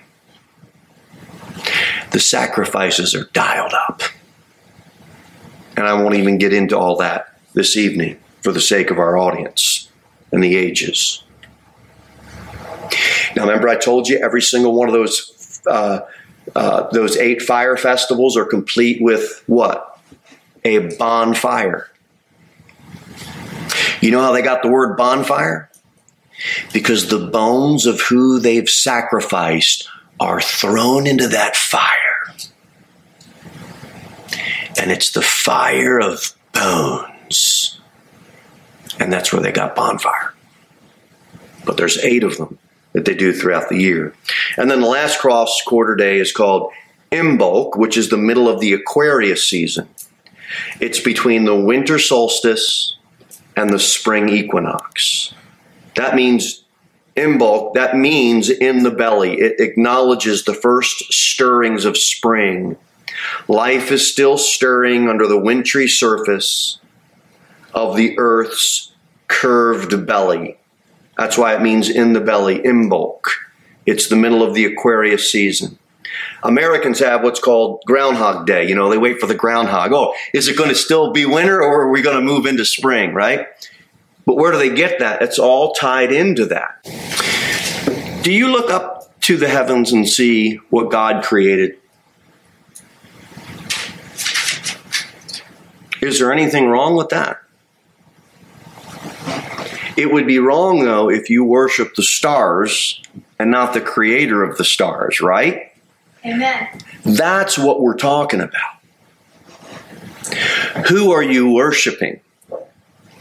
The 2.12 2.20
sacrifices 2.20 3.14
are 3.14 3.24
dialed 3.32 3.74
up. 3.88 4.02
And 5.78 5.86
I 5.86 5.92
won't 5.94 6.16
even 6.16 6.38
get 6.38 6.52
into 6.52 6.76
all 6.76 6.96
that 6.96 7.38
this 7.54 7.76
evening 7.76 8.18
for 8.42 8.50
the 8.50 8.60
sake 8.60 8.90
of 8.90 8.98
our 8.98 9.16
audience 9.16 9.88
and 10.32 10.42
the 10.42 10.56
ages. 10.56 11.22
Now, 13.36 13.42
remember, 13.42 13.68
I 13.68 13.76
told 13.76 14.08
you 14.08 14.18
every 14.18 14.42
single 14.42 14.74
one 14.74 14.88
of 14.88 14.92
those 14.92 15.62
uh, 15.68 16.00
uh, 16.56 16.90
those 16.90 17.16
eight 17.16 17.42
fire 17.42 17.76
festivals 17.76 18.36
are 18.36 18.44
complete 18.44 19.00
with 19.00 19.44
what? 19.46 20.00
A 20.64 20.96
bonfire. 20.96 21.88
You 24.00 24.10
know 24.10 24.20
how 24.20 24.32
they 24.32 24.42
got 24.42 24.64
the 24.64 24.68
word 24.68 24.96
bonfire? 24.96 25.70
Because 26.72 27.08
the 27.08 27.28
bones 27.28 27.86
of 27.86 28.00
who 28.00 28.40
they've 28.40 28.68
sacrificed 28.68 29.88
are 30.18 30.40
thrown 30.40 31.06
into 31.06 31.28
that 31.28 31.54
fire 31.54 32.07
and 34.78 34.90
it's 34.90 35.10
the 35.10 35.22
fire 35.22 35.98
of 35.98 36.34
bones. 36.52 37.80
And 38.98 39.12
that's 39.12 39.32
where 39.32 39.42
they 39.42 39.52
got 39.52 39.76
bonfire. 39.76 40.34
But 41.64 41.76
there's 41.76 41.98
eight 41.98 42.24
of 42.24 42.36
them 42.36 42.58
that 42.92 43.04
they 43.04 43.14
do 43.14 43.32
throughout 43.32 43.68
the 43.68 43.78
year. 43.78 44.14
And 44.56 44.70
then 44.70 44.80
the 44.80 44.88
last 44.88 45.18
cross 45.18 45.60
quarter 45.66 45.94
day 45.94 46.18
is 46.18 46.32
called 46.32 46.72
Imbolc, 47.12 47.76
which 47.76 47.96
is 47.96 48.08
the 48.08 48.16
middle 48.16 48.48
of 48.48 48.60
the 48.60 48.72
Aquarius 48.72 49.48
season. 49.48 49.88
It's 50.80 51.00
between 51.00 51.44
the 51.44 51.54
winter 51.54 51.98
solstice 51.98 52.96
and 53.56 53.70
the 53.70 53.78
spring 53.78 54.28
equinox. 54.28 55.34
That 55.96 56.14
means 56.14 56.64
Imbolc, 57.16 57.74
that 57.74 57.96
means 57.96 58.48
in 58.48 58.84
the 58.84 58.90
belly. 58.90 59.34
It 59.40 59.60
acknowledges 59.60 60.44
the 60.44 60.54
first 60.54 61.12
stirrings 61.12 61.84
of 61.84 61.98
spring. 61.98 62.76
Life 63.46 63.90
is 63.90 64.10
still 64.10 64.38
stirring 64.38 65.08
under 65.08 65.26
the 65.26 65.38
wintry 65.38 65.88
surface 65.88 66.78
of 67.74 67.96
the 67.96 68.18
earth's 68.18 68.92
curved 69.28 70.06
belly. 70.06 70.58
That's 71.16 71.36
why 71.36 71.54
it 71.54 71.62
means 71.62 71.88
in 71.90 72.12
the 72.12 72.20
belly, 72.20 72.60
Imbolc. 72.60 73.22
It's 73.86 74.08
the 74.08 74.16
middle 74.16 74.42
of 74.42 74.54
the 74.54 74.64
Aquarius 74.64 75.30
season. 75.30 75.78
Americans 76.42 77.00
have 77.00 77.22
what's 77.22 77.40
called 77.40 77.82
Groundhog 77.86 78.46
Day. 78.46 78.68
You 78.68 78.74
know, 78.74 78.88
they 78.88 78.98
wait 78.98 79.20
for 79.20 79.26
the 79.26 79.34
groundhog. 79.34 79.92
Oh, 79.92 80.14
is 80.32 80.48
it 80.48 80.56
going 80.56 80.68
to 80.68 80.74
still 80.74 81.12
be 81.12 81.26
winter 81.26 81.62
or 81.62 81.82
are 81.82 81.90
we 81.90 82.02
going 82.02 82.16
to 82.16 82.22
move 82.22 82.46
into 82.46 82.64
spring, 82.64 83.14
right? 83.14 83.46
But 84.24 84.36
where 84.36 84.52
do 84.52 84.58
they 84.58 84.74
get 84.74 84.98
that? 85.00 85.22
It's 85.22 85.38
all 85.38 85.72
tied 85.72 86.12
into 86.12 86.46
that. 86.46 86.84
Do 88.22 88.32
you 88.32 88.48
look 88.48 88.70
up 88.70 89.18
to 89.22 89.36
the 89.36 89.48
heavens 89.48 89.92
and 89.92 90.08
see 90.08 90.56
what 90.70 90.90
God 90.90 91.24
created? 91.24 91.78
Is 96.00 96.18
there 96.18 96.32
anything 96.32 96.68
wrong 96.68 96.96
with 96.96 97.08
that? 97.10 97.42
It 99.96 100.12
would 100.12 100.26
be 100.26 100.38
wrong, 100.38 100.84
though, 100.84 101.10
if 101.10 101.28
you 101.28 101.44
worship 101.44 101.94
the 101.96 102.04
stars 102.04 103.02
and 103.38 103.50
not 103.50 103.74
the 103.74 103.80
creator 103.80 104.44
of 104.44 104.56
the 104.56 104.64
stars, 104.64 105.20
right? 105.20 105.72
Amen. 106.24 106.68
That's 107.04 107.58
what 107.58 107.80
we're 107.80 107.96
talking 107.96 108.40
about. 108.40 108.78
Who 110.88 111.10
are 111.12 111.22
you 111.22 111.52
worshiping? 111.52 112.20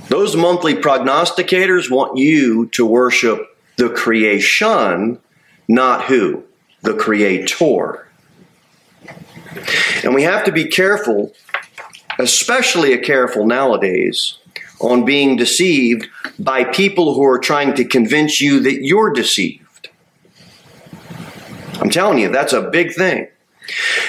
Those 0.10 0.36
monthly 0.36 0.76
prognosticators 0.76 1.90
want 1.90 2.18
you 2.18 2.68
to 2.68 2.86
worship 2.86 3.58
the 3.78 3.90
creation, 3.90 5.20
not 5.68 6.06
who? 6.06 6.44
The 6.82 6.94
creator. 6.94 8.08
And 10.04 10.14
we 10.14 10.24
have 10.24 10.44
to 10.46 10.52
be 10.52 10.66
careful, 10.66 11.34
especially 12.20 12.98
careful 12.98 13.46
nowadays, 13.46 14.38
on 14.80 15.06
being 15.06 15.36
deceived 15.36 16.08
by 16.38 16.64
people 16.64 17.14
who 17.16 17.24
are 17.24 17.40
trying 17.40 17.74
to 17.76 17.86
convince 17.86 18.40
you 18.40 18.60
that 18.60 18.84
you're 18.84 19.12
deceived. 19.12 19.90
I'm 21.80 21.90
telling 21.90 22.20
you, 22.20 22.30
that's 22.30 22.54
a 22.54 22.62
big 22.62 22.94
thing. 22.94 23.28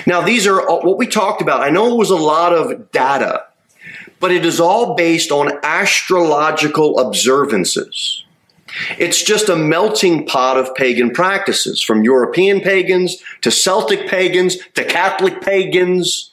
Now, 0.06 0.20
these 0.20 0.46
are 0.46 0.64
what 0.66 0.98
we 0.98 1.06
talked 1.06 1.42
about. 1.42 1.62
I 1.62 1.70
know 1.70 1.92
it 1.92 1.98
was 1.98 2.10
a 2.10 2.16
lot 2.16 2.52
of 2.52 2.92
data 2.92 3.48
but 4.20 4.32
it 4.32 4.44
is 4.44 4.60
all 4.60 4.94
based 4.94 5.30
on 5.30 5.52
astrological 5.62 6.98
observances. 6.98 8.24
It's 8.98 9.22
just 9.22 9.48
a 9.48 9.56
melting 9.56 10.26
pot 10.26 10.56
of 10.56 10.74
pagan 10.74 11.10
practices, 11.10 11.82
from 11.82 12.04
European 12.04 12.60
pagans 12.60 13.22
to 13.40 13.50
Celtic 13.50 14.08
pagans 14.08 14.58
to 14.74 14.84
Catholic 14.84 15.40
pagans. 15.40 16.30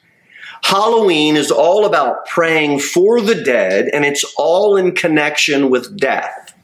Halloween 0.65 1.35
is 1.35 1.51
all 1.51 1.85
about 1.85 2.25
praying 2.25 2.79
for 2.79 3.21
the 3.21 3.35
dead, 3.35 3.87
and 3.93 4.03
it's 4.03 4.25
all 4.35 4.75
in 4.75 4.95
connection 4.95 5.69
with 5.69 5.95
death. 5.95 6.55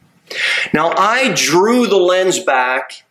Now, 0.73 0.91
I 0.97 1.33
drew 1.35 1.85
the 1.85 1.97
lens 1.97 2.39
back 2.39 3.03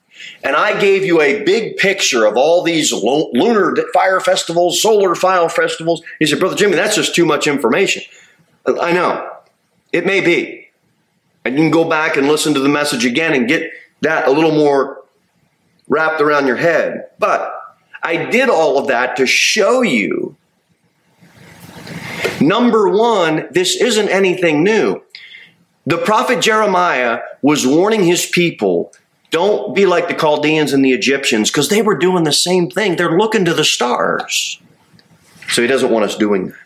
and 0.42 0.56
I 0.56 0.80
gave 0.80 1.04
you 1.04 1.20
a 1.20 1.44
big 1.44 1.76
picture 1.76 2.26
of 2.26 2.36
all 2.36 2.64
these 2.64 2.92
lunar 2.92 3.76
fire 3.94 4.18
festivals, 4.18 4.82
solar 4.82 5.14
fire 5.14 5.48
festivals. 5.48 6.02
He 6.18 6.26
said, 6.26 6.40
Brother 6.40 6.56
Jimmy, 6.56 6.74
that's 6.74 6.96
just 6.96 7.14
too 7.14 7.24
much 7.24 7.46
information. 7.46 8.02
I 8.66 8.92
know. 8.92 9.30
It 9.92 10.04
may 10.04 10.20
be. 10.20 10.70
And 11.44 11.54
you 11.54 11.62
can 11.62 11.70
go 11.70 11.88
back 11.88 12.16
and 12.16 12.26
listen 12.26 12.52
to 12.54 12.60
the 12.60 12.68
message 12.68 13.04
again 13.04 13.32
and 13.32 13.46
get 13.46 13.70
that 14.00 14.26
a 14.26 14.32
little 14.32 14.52
more 14.52 15.04
wrapped 15.88 16.20
around 16.20 16.48
your 16.48 16.56
head. 16.56 17.10
But 17.20 17.52
I 18.02 18.28
did 18.28 18.48
all 18.48 18.76
of 18.76 18.88
that 18.88 19.16
to 19.16 19.26
show 19.26 19.82
you 19.82 20.36
number 22.40 22.88
one, 22.88 23.48
this 23.50 23.76
isn't 23.80 24.08
anything 24.08 24.62
new. 24.64 25.02
The 25.86 25.98
prophet 25.98 26.40
Jeremiah 26.40 27.20
was 27.42 27.66
warning 27.66 28.04
his 28.04 28.26
people 28.26 28.92
don't 29.30 29.74
be 29.74 29.86
like 29.86 30.08
the 30.08 30.14
Chaldeans 30.14 30.72
and 30.72 30.84
the 30.84 30.92
Egyptians 30.92 31.50
because 31.50 31.68
they 31.68 31.82
were 31.82 31.96
doing 31.96 32.24
the 32.24 32.32
same 32.32 32.68
thing. 32.68 32.96
They're 32.96 33.16
looking 33.16 33.44
to 33.44 33.54
the 33.54 33.64
stars. 33.64 34.60
So 35.48 35.62
he 35.62 35.68
doesn't 35.68 35.90
want 35.90 36.04
us 36.04 36.16
doing 36.16 36.48
that. 36.48 36.56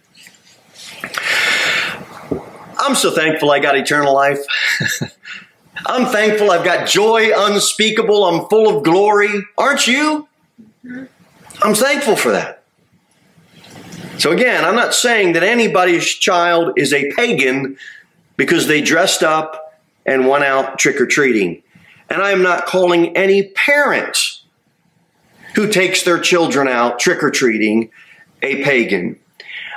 I'm 2.78 2.94
so 2.94 3.10
thankful 3.10 3.50
I 3.50 3.60
got 3.60 3.76
eternal 3.76 4.14
life. 4.14 4.40
I'm 5.86 6.06
thankful 6.06 6.50
I've 6.50 6.64
got 6.64 6.88
joy 6.88 7.30
unspeakable. 7.34 8.24
I'm 8.24 8.48
full 8.48 8.76
of 8.76 8.82
glory. 8.82 9.44
Aren't 9.56 9.86
you? 9.86 10.28
I'm 11.62 11.74
thankful 11.74 12.16
for 12.16 12.32
that. 12.32 12.63
So, 14.24 14.32
again, 14.32 14.64
I'm 14.64 14.74
not 14.74 14.94
saying 14.94 15.34
that 15.34 15.42
anybody's 15.42 16.06
child 16.06 16.78
is 16.78 16.94
a 16.94 17.12
pagan 17.12 17.76
because 18.38 18.68
they 18.68 18.80
dressed 18.80 19.22
up 19.22 19.78
and 20.06 20.26
went 20.26 20.44
out 20.44 20.78
trick 20.78 20.98
or 20.98 21.04
treating. 21.04 21.62
And 22.08 22.22
I 22.22 22.30
am 22.30 22.42
not 22.42 22.64
calling 22.64 23.14
any 23.18 23.48
parent 23.48 24.40
who 25.54 25.70
takes 25.70 26.04
their 26.04 26.18
children 26.18 26.68
out 26.68 26.98
trick 26.98 27.22
or 27.22 27.30
treating 27.30 27.90
a 28.40 28.64
pagan. 28.64 29.18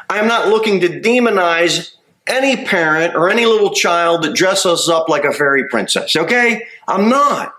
I 0.10 0.20
am 0.20 0.30
not 0.30 0.48
looking 0.48 0.80
to 0.80 0.88
demonize 0.88 1.96
any 2.26 2.64
parent 2.64 3.16
or 3.16 3.30
any 3.30 3.46
little 3.46 3.74
child 3.74 4.24
that 4.24 4.34
dresses 4.34 4.88
up 4.88 5.10
like 5.10 5.26
a 5.26 5.34
fairy 5.34 5.68
princess, 5.68 6.16
okay? 6.16 6.66
I'm 6.88 7.10
not. 7.10 7.54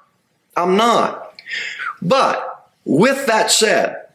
I'm 0.57 0.79
not. 0.79 1.39
But 2.01 2.71
with 2.87 3.27
that 3.27 3.51
said, 3.51 4.07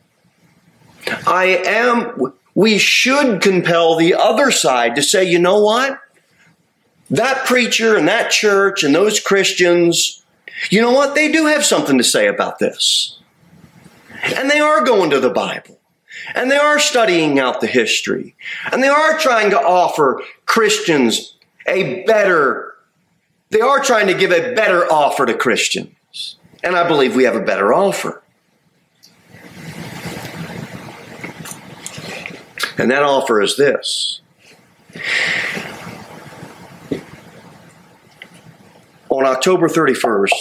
I 1.27 1.61
am, 1.67 2.33
we 2.55 2.77
should 2.77 3.41
compel 3.41 3.95
the 3.95 4.13
other 4.13 4.51
side 4.51 4.95
to 4.95 5.03
say, 5.03 5.23
you 5.23 5.39
know 5.39 5.61
what? 5.61 5.99
That 7.09 7.45
preacher 7.45 7.95
and 7.97 8.07
that 8.07 8.31
church 8.31 8.83
and 8.83 8.93
those 8.93 9.19
Christians 9.19 10.23
you 10.69 10.81
know 10.81 10.91
what? 10.91 11.15
They 11.15 11.31
do 11.31 11.45
have 11.47 11.65
something 11.65 11.97
to 11.97 12.03
say 12.03 12.27
about 12.27 12.59
this. 12.59 13.19
And 14.35 14.49
they 14.49 14.59
are 14.59 14.83
going 14.83 15.09
to 15.09 15.19
the 15.19 15.29
Bible. 15.29 15.79
And 16.35 16.49
they 16.49 16.57
are 16.57 16.79
studying 16.79 17.39
out 17.39 17.59
the 17.59 17.67
history. 17.67 18.35
And 18.71 18.81
they 18.81 18.87
are 18.87 19.17
trying 19.19 19.49
to 19.51 19.59
offer 19.59 20.21
Christians 20.45 21.35
a 21.67 22.03
better, 22.03 22.75
they 23.49 23.61
are 23.61 23.81
trying 23.81 24.07
to 24.07 24.13
give 24.13 24.31
a 24.31 24.53
better 24.53 24.91
offer 24.91 25.25
to 25.25 25.33
Christians. 25.33 26.37
And 26.63 26.75
I 26.75 26.87
believe 26.87 27.15
we 27.15 27.25
have 27.25 27.35
a 27.35 27.41
better 27.41 27.73
offer. 27.73 28.22
And 32.77 32.89
that 32.91 33.03
offer 33.03 33.41
is 33.41 33.55
this 33.57 34.21
on 39.13 39.25
October 39.25 39.67
31st, 39.67 40.31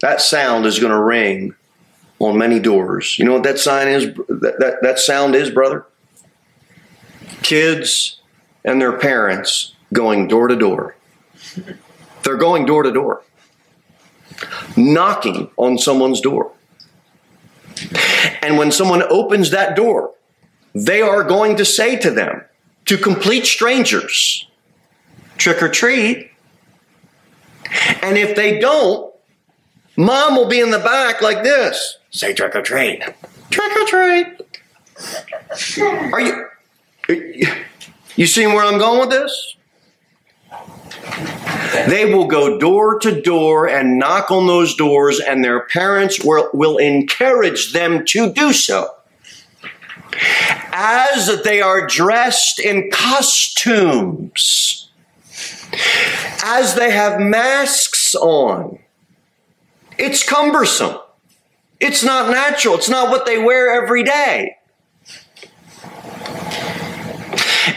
that 0.00 0.20
sound 0.20 0.66
is 0.66 0.78
going 0.78 0.92
to 0.92 1.02
ring 1.02 1.54
on 2.20 2.38
many 2.38 2.60
doors. 2.60 3.18
You 3.18 3.24
know 3.24 3.32
what 3.32 3.42
that 3.42 3.58
sign 3.58 3.88
is? 3.88 4.14
That, 4.28 4.56
that, 4.60 4.74
that 4.82 4.98
sound 5.00 5.34
is, 5.34 5.50
brother? 5.50 5.84
Kids 7.42 8.20
and 8.64 8.80
their 8.80 8.96
parents 8.96 9.74
going 9.92 10.28
door 10.28 10.46
to 10.48 10.56
door. 10.56 10.94
They're 12.22 12.36
going 12.36 12.66
door 12.66 12.82
to 12.84 12.92
door, 12.92 13.22
knocking 14.76 15.50
on 15.56 15.78
someone's 15.78 16.20
door. 16.20 16.52
And 18.42 18.58
when 18.58 18.70
someone 18.70 19.02
opens 19.04 19.50
that 19.50 19.76
door, 19.76 20.14
they 20.74 21.00
are 21.00 21.24
going 21.24 21.56
to 21.56 21.64
say 21.64 21.96
to 21.96 22.10
them, 22.10 22.44
to 22.86 22.96
complete 22.96 23.46
strangers, 23.46 24.46
trick 25.36 25.62
or 25.62 25.68
treat. 25.68 26.30
And 28.02 28.16
if 28.16 28.34
they 28.34 28.58
don't, 28.58 29.14
mom 29.96 30.36
will 30.36 30.48
be 30.48 30.60
in 30.60 30.70
the 30.70 30.78
back 30.78 31.20
like 31.20 31.42
this. 31.42 31.98
Say 32.10 32.32
trick 32.32 32.54
or 32.54 32.62
treat. 32.62 33.02
Trick 33.50 33.76
or 33.76 33.84
treat. 33.86 34.26
Are 36.12 36.20
you 36.20 36.46
you 38.16 38.26
seeing 38.26 38.52
where 38.52 38.64
I'm 38.64 38.78
going 38.78 39.00
with 39.00 39.10
this? 39.10 39.56
They 41.88 42.12
will 42.12 42.26
go 42.26 42.58
door 42.58 42.98
to 43.00 43.20
door 43.20 43.68
and 43.68 43.98
knock 43.98 44.30
on 44.30 44.46
those 44.46 44.74
doors, 44.74 45.20
and 45.20 45.44
their 45.44 45.66
parents 45.66 46.24
will, 46.24 46.50
will 46.52 46.78
encourage 46.78 47.72
them 47.72 48.04
to 48.06 48.32
do 48.32 48.52
so. 48.52 48.94
As 50.72 51.42
they 51.44 51.60
are 51.60 51.86
dressed 51.86 52.58
in 52.58 52.90
costumes 52.90 54.78
as 56.42 56.74
they 56.74 56.90
have 56.90 57.20
masks 57.20 58.14
on. 58.14 58.78
It's 59.98 60.26
cumbersome. 60.26 60.96
It's 61.80 62.02
not 62.02 62.30
natural. 62.30 62.76
It's 62.76 62.88
not 62.88 63.10
what 63.10 63.26
they 63.26 63.38
wear 63.38 63.82
every 63.82 64.04
day. 64.04 64.56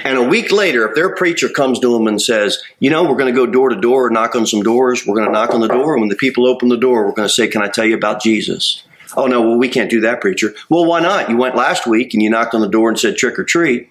And 0.03 0.17
a 0.17 0.23
week 0.23 0.51
later, 0.51 0.87
if 0.87 0.95
their 0.95 1.15
preacher 1.15 1.49
comes 1.49 1.79
to 1.79 1.93
them 1.93 2.07
and 2.07 2.21
says, 2.21 2.61
you 2.79 2.89
know, 2.89 3.03
we're 3.03 3.17
going 3.17 3.33
to 3.33 3.37
go 3.37 3.45
door 3.45 3.69
to 3.69 3.75
door, 3.75 4.09
knock 4.09 4.35
on 4.35 4.45
some 4.45 4.61
doors, 4.61 5.05
we're 5.05 5.15
going 5.15 5.27
to 5.27 5.31
knock 5.31 5.53
on 5.53 5.61
the 5.61 5.67
door, 5.67 5.93
and 5.93 6.01
when 6.01 6.09
the 6.09 6.15
people 6.15 6.47
open 6.47 6.69
the 6.69 6.77
door, 6.77 7.05
we're 7.05 7.13
going 7.13 7.27
to 7.27 7.33
say, 7.33 7.47
can 7.47 7.61
I 7.61 7.67
tell 7.67 7.85
you 7.85 7.95
about 7.95 8.21
Jesus? 8.21 8.83
Oh, 9.17 9.27
no, 9.27 9.41
well, 9.41 9.57
we 9.57 9.67
can't 9.67 9.89
do 9.89 10.01
that, 10.01 10.21
preacher. 10.21 10.53
Well, 10.69 10.85
why 10.85 11.01
not? 11.01 11.29
You 11.29 11.37
went 11.37 11.55
last 11.55 11.85
week 11.85 12.13
and 12.13 12.23
you 12.23 12.29
knocked 12.29 12.53
on 12.53 12.61
the 12.61 12.69
door 12.69 12.89
and 12.89 12.97
said 12.97 13.17
trick 13.17 13.37
or 13.37 13.43
treat. 13.43 13.89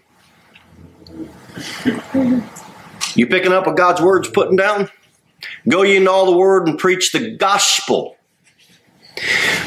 You 3.14 3.27
picking 3.27 3.53
up 3.53 3.66
what 3.66 3.77
God's 3.77 4.01
word's 4.01 4.31
putting 4.31 4.57
down? 4.57 4.88
Go 5.68 5.83
ye 5.83 5.96
into 5.96 6.11
all 6.11 6.27
the 6.27 6.37
word 6.37 6.68
and 6.68 6.79
preach 6.79 7.12
the 7.12 7.37
gospel. 7.37 8.16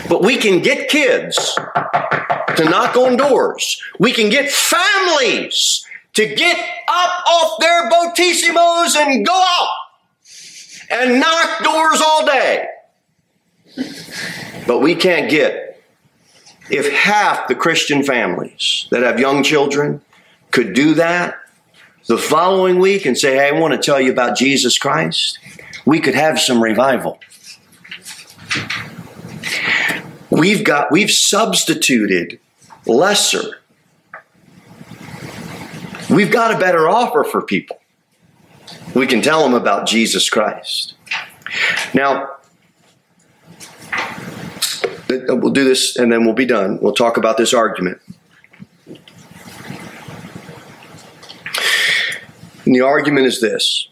But 0.10 0.24
we 0.24 0.38
can 0.38 0.62
get 0.62 0.90
kids 0.90 1.38
to 1.56 2.66
knock 2.66 2.96
on 2.96 3.18
doors. 3.18 3.82
We 4.00 4.12
can 4.12 4.30
get 4.30 4.50
families 4.50 5.86
to 6.14 6.36
get 6.36 6.58
up 6.88 7.28
off 7.28 7.60
their 7.60 7.90
botissimos 7.90 8.96
and 8.96 9.26
go 9.26 9.34
out 9.34 9.70
and 10.90 11.20
knock 11.20 11.64
doors 11.64 12.02
all 12.02 12.26
day. 12.26 12.68
But 14.68 14.80
we 14.80 14.96
can't 14.96 15.30
get, 15.30 15.82
if 16.70 16.92
half 16.94 17.48
the 17.48 17.56
Christian 17.56 18.04
families 18.04 18.88
that 18.92 19.04
have 19.04 19.20
young 19.20 19.44
children 19.44 20.02
could 20.52 20.74
do 20.74 20.94
that 20.94 21.40
the 22.08 22.18
following 22.18 22.80
week 22.80 23.06
and 23.06 23.18
say, 23.18 23.36
Hey, 23.36 23.50
I 23.50 23.60
want 23.60 23.74
to 23.74 23.80
tell 23.80 24.00
you 24.00 24.12
about 24.12 24.38
Jesus 24.38 24.78
Christ, 24.78 25.40
we 25.86 26.00
could 26.00 26.16
have 26.16 26.40
some 26.40 26.62
revival. 26.62 27.20
We've 30.30 30.64
got, 30.64 30.92
we've 30.92 31.12
substituted 31.12 32.40
lesser. 32.86 33.60
We've 36.14 36.32
got 36.32 36.54
a 36.54 36.60
better 36.60 36.88
offer 36.88 37.24
for 37.24 37.42
people. 37.42 37.80
We 38.94 39.08
can 39.08 39.22
tell 39.22 39.42
them 39.42 39.56
about 39.56 39.88
Jesus 39.88 40.30
Christ. 40.30 40.94
Now, 41.94 42.38
we'll 45.10 45.50
do 45.50 45.64
this 45.64 45.96
and 45.98 46.12
then 46.12 46.26
we'll 46.26 46.36
be 46.36 46.46
done. 46.46 46.78
We'll 46.82 46.94
talk 46.94 47.18
about 47.18 47.38
this 47.38 47.54
argument. 47.54 48.00
And 52.66 52.76
the 52.76 52.82
argument 52.82 53.26
is 53.26 53.42
this 53.42 53.90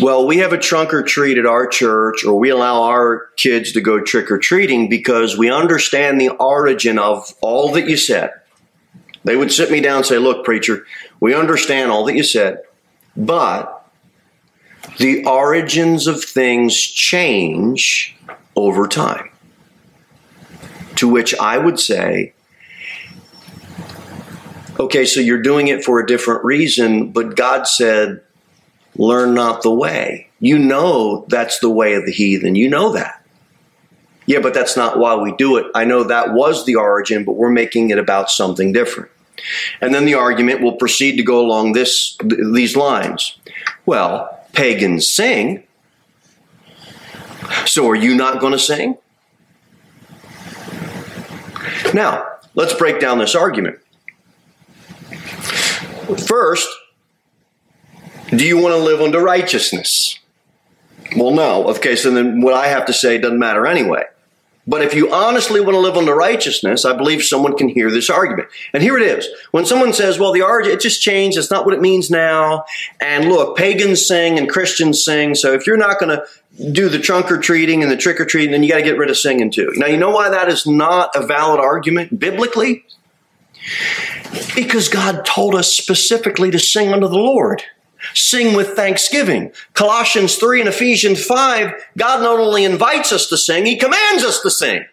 well, 0.00 0.26
we 0.26 0.38
have 0.38 0.52
a 0.52 0.58
trunk 0.58 0.94
or 0.94 1.02
treat 1.02 1.36
at 1.36 1.46
our 1.46 1.66
church, 1.66 2.24
or 2.24 2.38
we 2.38 2.48
allow 2.48 2.82
our 2.84 3.26
kids 3.36 3.72
to 3.72 3.80
go 3.80 4.00
trick 4.00 4.30
or 4.30 4.38
treating 4.38 4.88
because 4.88 5.36
we 5.36 5.50
understand 5.50 6.20
the 6.20 6.30
origin 6.30 6.98
of 6.98 7.34
all 7.40 7.72
that 7.72 7.88
you 7.88 7.96
said. 7.96 8.32
They 9.24 9.36
would 9.36 9.52
sit 9.52 9.70
me 9.70 9.80
down 9.80 9.98
and 9.98 10.06
say, 10.06 10.18
Look, 10.18 10.44
preacher, 10.44 10.86
we 11.20 11.34
understand 11.34 11.90
all 11.90 12.04
that 12.06 12.16
you 12.16 12.24
said, 12.24 12.62
but 13.16 13.76
the 14.98 15.24
origins 15.24 16.06
of 16.06 16.24
things 16.24 16.76
change 16.76 18.16
over 18.56 18.88
time. 18.88 19.30
To 20.96 21.08
which 21.08 21.34
I 21.36 21.56
would 21.56 21.78
say, 21.78 22.34
okay, 24.78 25.04
so 25.04 25.20
you're 25.20 25.42
doing 25.42 25.68
it 25.68 25.84
for 25.84 26.00
a 26.00 26.06
different 26.06 26.44
reason, 26.44 27.12
but 27.12 27.36
God 27.36 27.66
said, 27.66 28.22
learn 28.96 29.34
not 29.34 29.62
the 29.62 29.72
way. 29.72 30.28
You 30.40 30.58
know 30.58 31.24
that's 31.28 31.58
the 31.60 31.70
way 31.70 31.94
of 31.94 32.04
the 32.06 32.12
heathen. 32.12 32.54
You 32.54 32.68
know 32.68 32.92
that. 32.92 33.24
Yeah, 34.26 34.40
but 34.40 34.54
that's 34.54 34.76
not 34.76 34.98
why 34.98 35.16
we 35.16 35.32
do 35.36 35.56
it. 35.56 35.66
I 35.74 35.84
know 35.84 36.04
that 36.04 36.32
was 36.32 36.64
the 36.64 36.76
origin, 36.76 37.24
but 37.24 37.32
we're 37.32 37.50
making 37.50 37.90
it 37.90 37.98
about 37.98 38.30
something 38.30 38.72
different. 38.72 39.10
And 39.80 39.94
then 39.94 40.04
the 40.04 40.14
argument 40.14 40.60
will 40.62 40.76
proceed 40.76 41.16
to 41.16 41.22
go 41.22 41.40
along 41.40 41.72
this 41.72 42.16
these 42.24 42.76
lines. 42.76 43.38
Well, 43.86 44.38
pagans 44.52 45.08
sing. 45.08 45.64
So 47.66 47.88
are 47.88 47.96
you 47.96 48.14
not 48.14 48.40
going 48.40 48.52
to 48.52 48.58
sing? 48.58 48.98
Now, 51.92 52.24
let's 52.54 52.74
break 52.74 53.00
down 53.00 53.18
this 53.18 53.34
argument. 53.34 53.78
First, 56.26 56.68
do 58.30 58.44
you 58.46 58.56
want 58.56 58.74
to 58.74 58.78
live 58.78 59.00
under 59.00 59.20
righteousness? 59.20 60.18
Well, 61.16 61.32
no. 61.32 61.68
Okay, 61.70 61.96
so 61.96 62.10
then 62.10 62.40
what 62.40 62.54
I 62.54 62.68
have 62.68 62.86
to 62.86 62.92
say 62.92 63.18
doesn't 63.18 63.38
matter 63.38 63.66
anyway. 63.66 64.04
But 64.70 64.82
if 64.82 64.94
you 64.94 65.12
honestly 65.12 65.60
want 65.60 65.74
to 65.74 65.80
live 65.80 65.96
under 65.96 66.14
righteousness, 66.14 66.84
I 66.84 66.96
believe 66.96 67.24
someone 67.24 67.56
can 67.56 67.68
hear 67.68 67.90
this 67.90 68.08
argument. 68.08 68.50
And 68.72 68.84
here 68.84 68.96
it 68.96 69.02
is. 69.02 69.28
When 69.50 69.66
someone 69.66 69.92
says, 69.92 70.16
well, 70.16 70.32
the 70.32 70.42
argument, 70.42 70.78
it 70.78 70.82
just 70.82 71.02
changed. 71.02 71.36
It's 71.36 71.50
not 71.50 71.64
what 71.64 71.74
it 71.74 71.80
means 71.80 72.08
now. 72.08 72.66
And 73.00 73.28
look, 73.28 73.56
pagans 73.56 74.06
sing 74.06 74.38
and 74.38 74.48
Christians 74.48 75.04
sing. 75.04 75.34
So 75.34 75.54
if 75.54 75.66
you're 75.66 75.76
not 75.76 75.98
going 75.98 76.16
to 76.16 76.70
do 76.70 76.88
the 76.88 77.00
trunk 77.00 77.32
or 77.32 77.38
treating 77.38 77.82
and 77.82 77.90
the 77.90 77.96
trick 77.96 78.20
or 78.20 78.24
treating, 78.24 78.52
then 78.52 78.62
you 78.62 78.68
got 78.68 78.76
to 78.76 78.84
get 78.84 78.96
rid 78.96 79.10
of 79.10 79.18
singing 79.18 79.50
too. 79.50 79.72
Now, 79.74 79.86
you 79.86 79.96
know 79.96 80.10
why 80.10 80.28
that 80.28 80.48
is 80.48 80.64
not 80.68 81.16
a 81.16 81.26
valid 81.26 81.58
argument 81.58 82.20
biblically? 82.20 82.84
Because 84.54 84.88
God 84.88 85.24
told 85.24 85.56
us 85.56 85.76
specifically 85.76 86.52
to 86.52 86.60
sing 86.60 86.92
unto 86.92 87.08
the 87.08 87.18
Lord. 87.18 87.64
Sing 88.14 88.54
with 88.54 88.70
thanksgiving. 88.70 89.52
Colossians 89.74 90.36
3 90.36 90.60
and 90.60 90.68
Ephesians 90.68 91.24
5, 91.24 91.72
God 91.96 92.22
not 92.22 92.38
only 92.38 92.64
invites 92.64 93.12
us 93.12 93.26
to 93.28 93.36
sing, 93.36 93.66
He 93.66 93.76
commands 93.76 94.24
us 94.24 94.40
to 94.40 94.50
sing. 94.50 94.84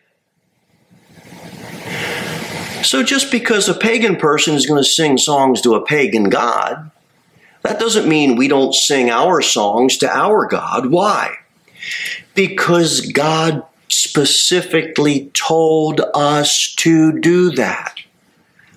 So 2.84 3.04
just 3.04 3.32
because 3.32 3.68
a 3.68 3.74
pagan 3.74 4.16
person 4.16 4.54
is 4.56 4.66
going 4.66 4.82
to 4.82 4.90
sing 4.90 5.18
songs 5.18 5.62
to 5.62 5.76
a 5.76 5.86
pagan 5.86 6.30
God, 6.30 6.92
that 7.64 7.80
doesn't 7.80 8.08
mean 8.08 8.36
we 8.36 8.48
don't 8.48 8.74
sing 8.74 9.10
our 9.10 9.42
songs 9.42 9.98
to 9.98 10.10
our 10.10 10.46
God. 10.46 10.88
Why? 10.88 11.36
Because 12.34 13.02
God 13.12 13.66
specifically 13.90 15.32
told 15.34 16.02
us 16.14 16.74
to 16.76 17.20
do 17.20 17.52
that. 17.52 18.00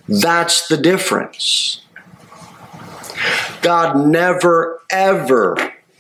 That's 0.09 0.67
the 0.67 0.77
difference. 0.77 1.83
God 3.63 4.07
never, 4.07 4.81
ever 4.91 5.57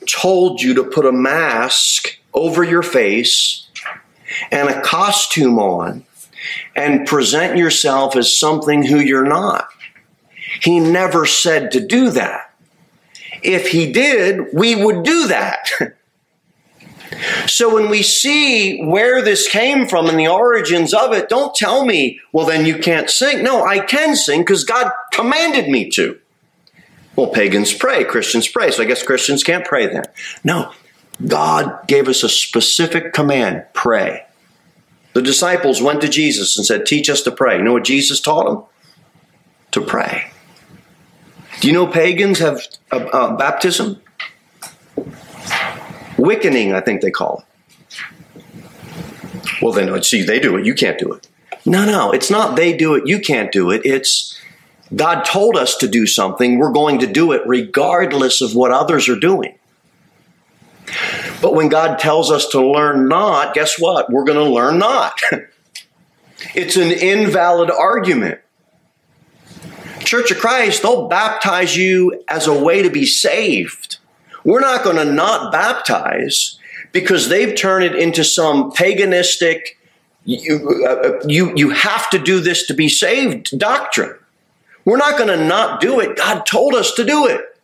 told 0.09 0.61
you 0.61 0.75
to 0.75 0.85
put 0.85 1.07
a 1.07 1.13
mask 1.13 2.19
over 2.33 2.65
your 2.65 2.83
face 2.83 3.69
and 4.51 4.69
a 4.69 4.81
costume 4.81 5.59
on 5.59 6.05
and 6.75 7.07
present 7.07 7.57
yourself 7.57 8.17
as 8.17 8.39
something 8.39 8.85
who 8.85 8.99
you're 8.99 9.27
not. 9.27 9.69
He 10.63 10.81
never 10.81 11.27
said 11.27 11.71
to 11.73 11.87
do 11.87 12.11
that. 12.11 12.55
If 13.43 13.69
he 13.69 13.93
did, 13.93 14.53
we 14.53 14.75
would 14.75 15.03
do 15.03 15.29
that. 15.29 15.71
so 17.47 17.75
when 17.75 17.89
we 17.89 18.03
see 18.03 18.83
where 18.85 19.23
this 19.23 19.49
came 19.49 19.87
from 19.87 20.07
and 20.09 20.19
the 20.19 20.29
origins 20.29 20.93
of 20.93 21.13
it, 21.13 21.29
don't 21.29 21.55
tell 21.55 21.85
me, 21.85 22.21
well, 22.33 22.47
then 22.47 22.67
you 22.67 22.79
can't 22.79 23.09
sing. 23.09 23.43
No, 23.43 23.65
I 23.65 23.81
can 23.81 24.17
sing 24.17 24.41
because 24.41 24.65
God 24.65 24.91
commanded 25.13 25.69
me 25.69 25.89
to. 25.91 26.19
Well, 27.21 27.29
pagans 27.29 27.75
pray, 27.75 28.03
Christians 28.05 28.49
pray, 28.49 28.71
so 28.71 28.83
I 28.83 28.87
guess 28.87 29.03
Christians 29.03 29.45
can't 29.45 29.67
pray 29.67 29.87
then. 29.87 30.05
No, 30.43 30.73
God 31.27 31.87
gave 31.87 32.09
us 32.09 32.23
a 32.23 32.31
specific 32.31 33.13
command 33.13 33.67
pray. 33.75 34.25
The 35.13 35.21
disciples 35.21 35.83
went 35.83 36.01
to 36.01 36.09
Jesus 36.09 36.57
and 36.57 36.65
said, 36.65 36.87
Teach 36.87 37.11
us 37.11 37.21
to 37.25 37.31
pray. 37.31 37.59
You 37.59 37.63
know 37.63 37.75
what 37.75 37.85
Jesus 37.85 38.23
taught 38.23 38.47
them? 38.47 38.65
To 39.73 39.83
pray. 39.83 40.31
Do 41.61 41.69
you 41.69 41.75
know 41.75 41.87
pagans 41.87 42.39
have 42.39 42.63
baptism? 42.91 44.01
Wiccaning, 46.17 46.73
I 46.73 46.81
think 46.81 47.03
they 47.03 47.11
call 47.11 47.45
it. 47.45 47.45
Well, 49.61 49.73
then, 49.73 50.03
see, 50.03 50.23
they 50.23 50.41
do 50.41 50.57
it. 50.57 50.65
You 50.65 50.73
can't 50.73 50.99
do 50.99 51.13
it. 51.13 51.29
No, 51.67 51.85
no, 51.85 52.13
it's 52.13 52.31
not 52.31 52.57
they 52.57 52.75
do 52.75 52.95
it. 52.95 53.07
You 53.07 53.21
can't 53.21 53.53
do 53.53 53.71
it. 53.71 53.83
It's 53.85 54.41
God 54.95 55.25
told 55.25 55.57
us 55.57 55.77
to 55.77 55.89
do 55.89 56.07
something, 56.07 56.59
we're 56.59 56.73
going 56.73 56.99
to 57.01 57.07
do 57.07 57.33
it 57.33 57.43
regardless 57.47 58.41
of 58.41 58.55
what 58.55 58.73
others 58.73 59.09
are 59.09 59.19
doing. 59.19 59.57
But 61.41 61.55
when 61.55 61.69
God 61.69 61.99
tells 61.99 62.31
us 62.31 62.49
to 62.49 62.61
learn 62.61 63.09
not, 63.09 63.55
guess 63.55 63.79
what? 63.79 64.11
We're 64.11 64.25
going 64.25 64.39
to 64.39 64.53
learn 64.53 64.79
not. 64.79 65.21
it's 66.55 66.77
an 66.77 66.91
invalid 66.91 67.71
argument. 67.71 68.41
Church 70.01 70.31
of 70.31 70.39
Christ, 70.39 70.83
they'll 70.83 71.09
baptize 71.09 71.77
you 71.77 72.25
as 72.29 72.47
a 72.47 72.59
way 72.59 72.83
to 72.83 72.91
be 72.91 73.07
saved. 73.07 73.99
We're 74.45 74.61
not 74.61 74.83
going 74.83 74.97
to 74.97 75.05
not 75.05 75.53
baptize 75.53 76.59
because 76.93 77.29
they've 77.29 77.55
turned 77.55 77.85
it 77.85 77.95
into 77.95 78.25
some 78.25 78.73
paganistic, 78.73 79.77
you, 80.25 80.85
uh, 80.89 81.21
you, 81.27 81.55
you 81.55 81.71
have 81.71 82.11
to 82.11 82.19
do 82.19 82.41
this 82.41 82.67
to 82.67 82.75
be 82.75 82.89
saved 82.89 83.57
doctrine. 83.59 84.17
We're 84.91 84.97
not 84.97 85.17
going 85.17 85.29
to 85.29 85.47
not 85.47 85.81
do 85.81 86.01
it. 86.01 86.17
God 86.17 86.45
told 86.45 86.75
us 86.75 86.95
to 86.95 87.05
do 87.05 87.29
it. 87.29 87.57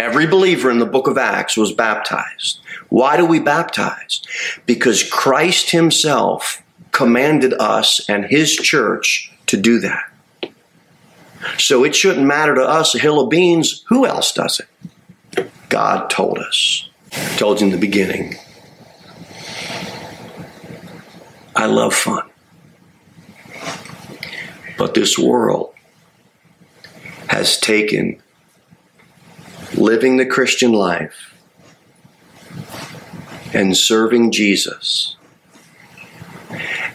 Every 0.00 0.26
believer 0.26 0.68
in 0.68 0.80
the 0.80 0.84
book 0.84 1.06
of 1.06 1.16
Acts 1.16 1.56
was 1.56 1.70
baptized. 1.70 2.58
Why 2.88 3.16
do 3.16 3.24
we 3.24 3.38
baptize? 3.38 4.20
Because 4.66 5.08
Christ 5.08 5.70
Himself 5.70 6.64
commanded 6.90 7.54
us 7.54 8.04
and 8.08 8.24
His 8.24 8.52
church 8.52 9.30
to 9.46 9.56
do 9.56 9.78
that. 9.78 10.10
So 11.56 11.84
it 11.84 11.94
shouldn't 11.94 12.26
matter 12.26 12.56
to 12.56 12.64
us 12.64 12.96
a 12.96 12.98
hill 12.98 13.20
of 13.20 13.30
beans. 13.30 13.84
Who 13.86 14.04
else 14.04 14.32
does 14.32 14.58
it? 14.58 15.48
God 15.68 16.10
told 16.10 16.38
us. 16.38 16.90
I 17.12 17.36
told 17.36 17.60
you 17.60 17.68
in 17.68 17.72
the 17.72 17.78
beginning. 17.78 18.34
I 21.54 21.66
love 21.66 21.94
fun. 21.94 22.28
But 24.76 24.94
this 24.94 25.16
world 25.16 25.74
has 27.28 27.58
taken 27.58 28.22
living 29.74 30.16
the 30.16 30.26
Christian 30.26 30.72
life 30.72 31.34
and 33.52 33.76
serving 33.76 34.32
Jesus. 34.32 35.16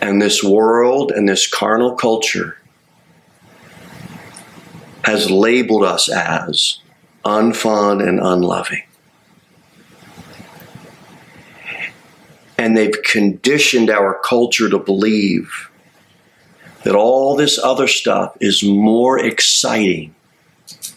And 0.02 0.22
this 0.22 0.44
world 0.44 1.12
and 1.12 1.28
this 1.30 1.48
carnal 1.48 1.96
culture 1.96 2.58
has 5.04 5.30
labeled 5.30 5.84
us 5.84 6.10
as 6.10 6.80
unfun 7.26 8.08
and 8.08 8.20
unloving. 8.20 8.84
And 12.58 12.78
they've 12.78 13.02
conditioned 13.04 13.90
our 13.90 14.20
culture 14.24 14.70
to 14.70 14.78
believe 14.78 15.70
that 16.84 16.96
all 16.96 17.36
this 17.36 17.60
other 17.60 17.88
stuff 17.88 18.38
is 18.40 18.64
more 18.64 19.20
exciting 19.20 20.16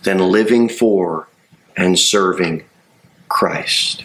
than 0.05 0.19
living 0.19 0.69
for 0.69 1.29
and 1.77 1.99
serving 1.99 2.65
Christ. 3.29 4.05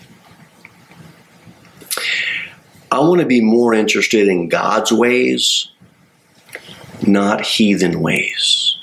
I 2.92 3.00
want 3.00 3.22
to 3.22 3.28
be 3.28 3.42
more 3.42 3.74
interested 3.74 4.28
in 4.28 4.50
God's 4.50 4.92
ways, 4.92 5.70
not 7.06 7.46
heathen 7.46 8.00
ways. 8.02 8.78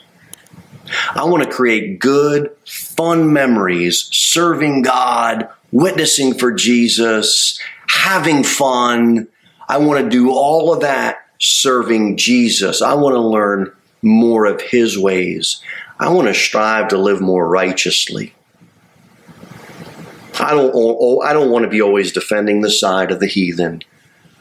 I 1.15 1.25
want 1.25 1.43
to 1.43 1.51
create 1.51 1.99
good, 1.99 2.51
fun 2.65 3.33
memories 3.33 4.09
serving 4.13 4.83
God, 4.83 5.49
witnessing 5.73 6.35
for 6.35 6.53
Jesus, 6.53 7.59
having 7.89 8.45
fun. 8.45 9.27
I 9.69 9.79
want 9.79 10.05
to 10.05 10.09
do 10.09 10.31
all 10.31 10.73
of 10.73 10.81
that 10.83 11.27
serving 11.41 12.17
Jesus. 12.17 12.83
I 12.83 12.95
want 12.95 13.15
to 13.15 13.21
learn 13.21 13.73
more 14.03 14.47
of 14.47 14.61
His 14.61 14.97
ways. 14.97 15.61
I 15.99 16.11
want 16.11 16.29
to 16.29 16.35
strive 16.35 16.89
to 16.89 16.99
live 16.99 17.21
more 17.21 17.49
righteously. 17.49 18.35
I 20.39 20.51
don't, 20.51 21.25
I 21.25 21.33
don't 21.33 21.51
want 21.51 21.65
to 21.65 21.71
be 21.71 21.81
always 21.81 22.13
defending 22.13 22.61
the 22.61 22.71
side 22.71 23.11
of 23.11 23.21
the 23.21 23.27
heathen. 23.27 23.83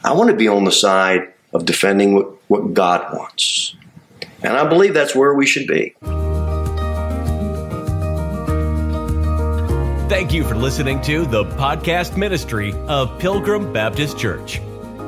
I 0.04 0.12
want 0.12 0.30
to 0.30 0.36
be 0.36 0.48
on 0.48 0.64
the 0.64 0.72
side 0.72 1.32
of 1.54 1.64
defending 1.64 2.14
what, 2.14 2.30
what 2.48 2.74
God 2.74 3.12
wants. 3.14 3.74
And 4.42 4.56
I 4.56 4.68
believe 4.68 4.92
that's 4.92 5.14
where 5.14 5.32
we 5.32 5.46
should 5.46 5.66
be. 5.66 5.94
Thank 10.08 10.32
you 10.32 10.44
for 10.44 10.54
listening 10.54 11.00
to 11.02 11.24
the 11.24 11.44
podcast 11.44 12.16
ministry 12.16 12.74
of 12.86 13.18
Pilgrim 13.18 13.72
Baptist 13.72 14.18
Church. 14.18 14.60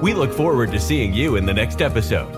We 0.02 0.14
look 0.14 0.32
forward 0.32 0.72
to 0.72 0.80
seeing 0.80 1.12
you 1.12 1.36
in 1.36 1.44
the 1.46 1.54
next 1.54 1.82
episode. 1.82 2.37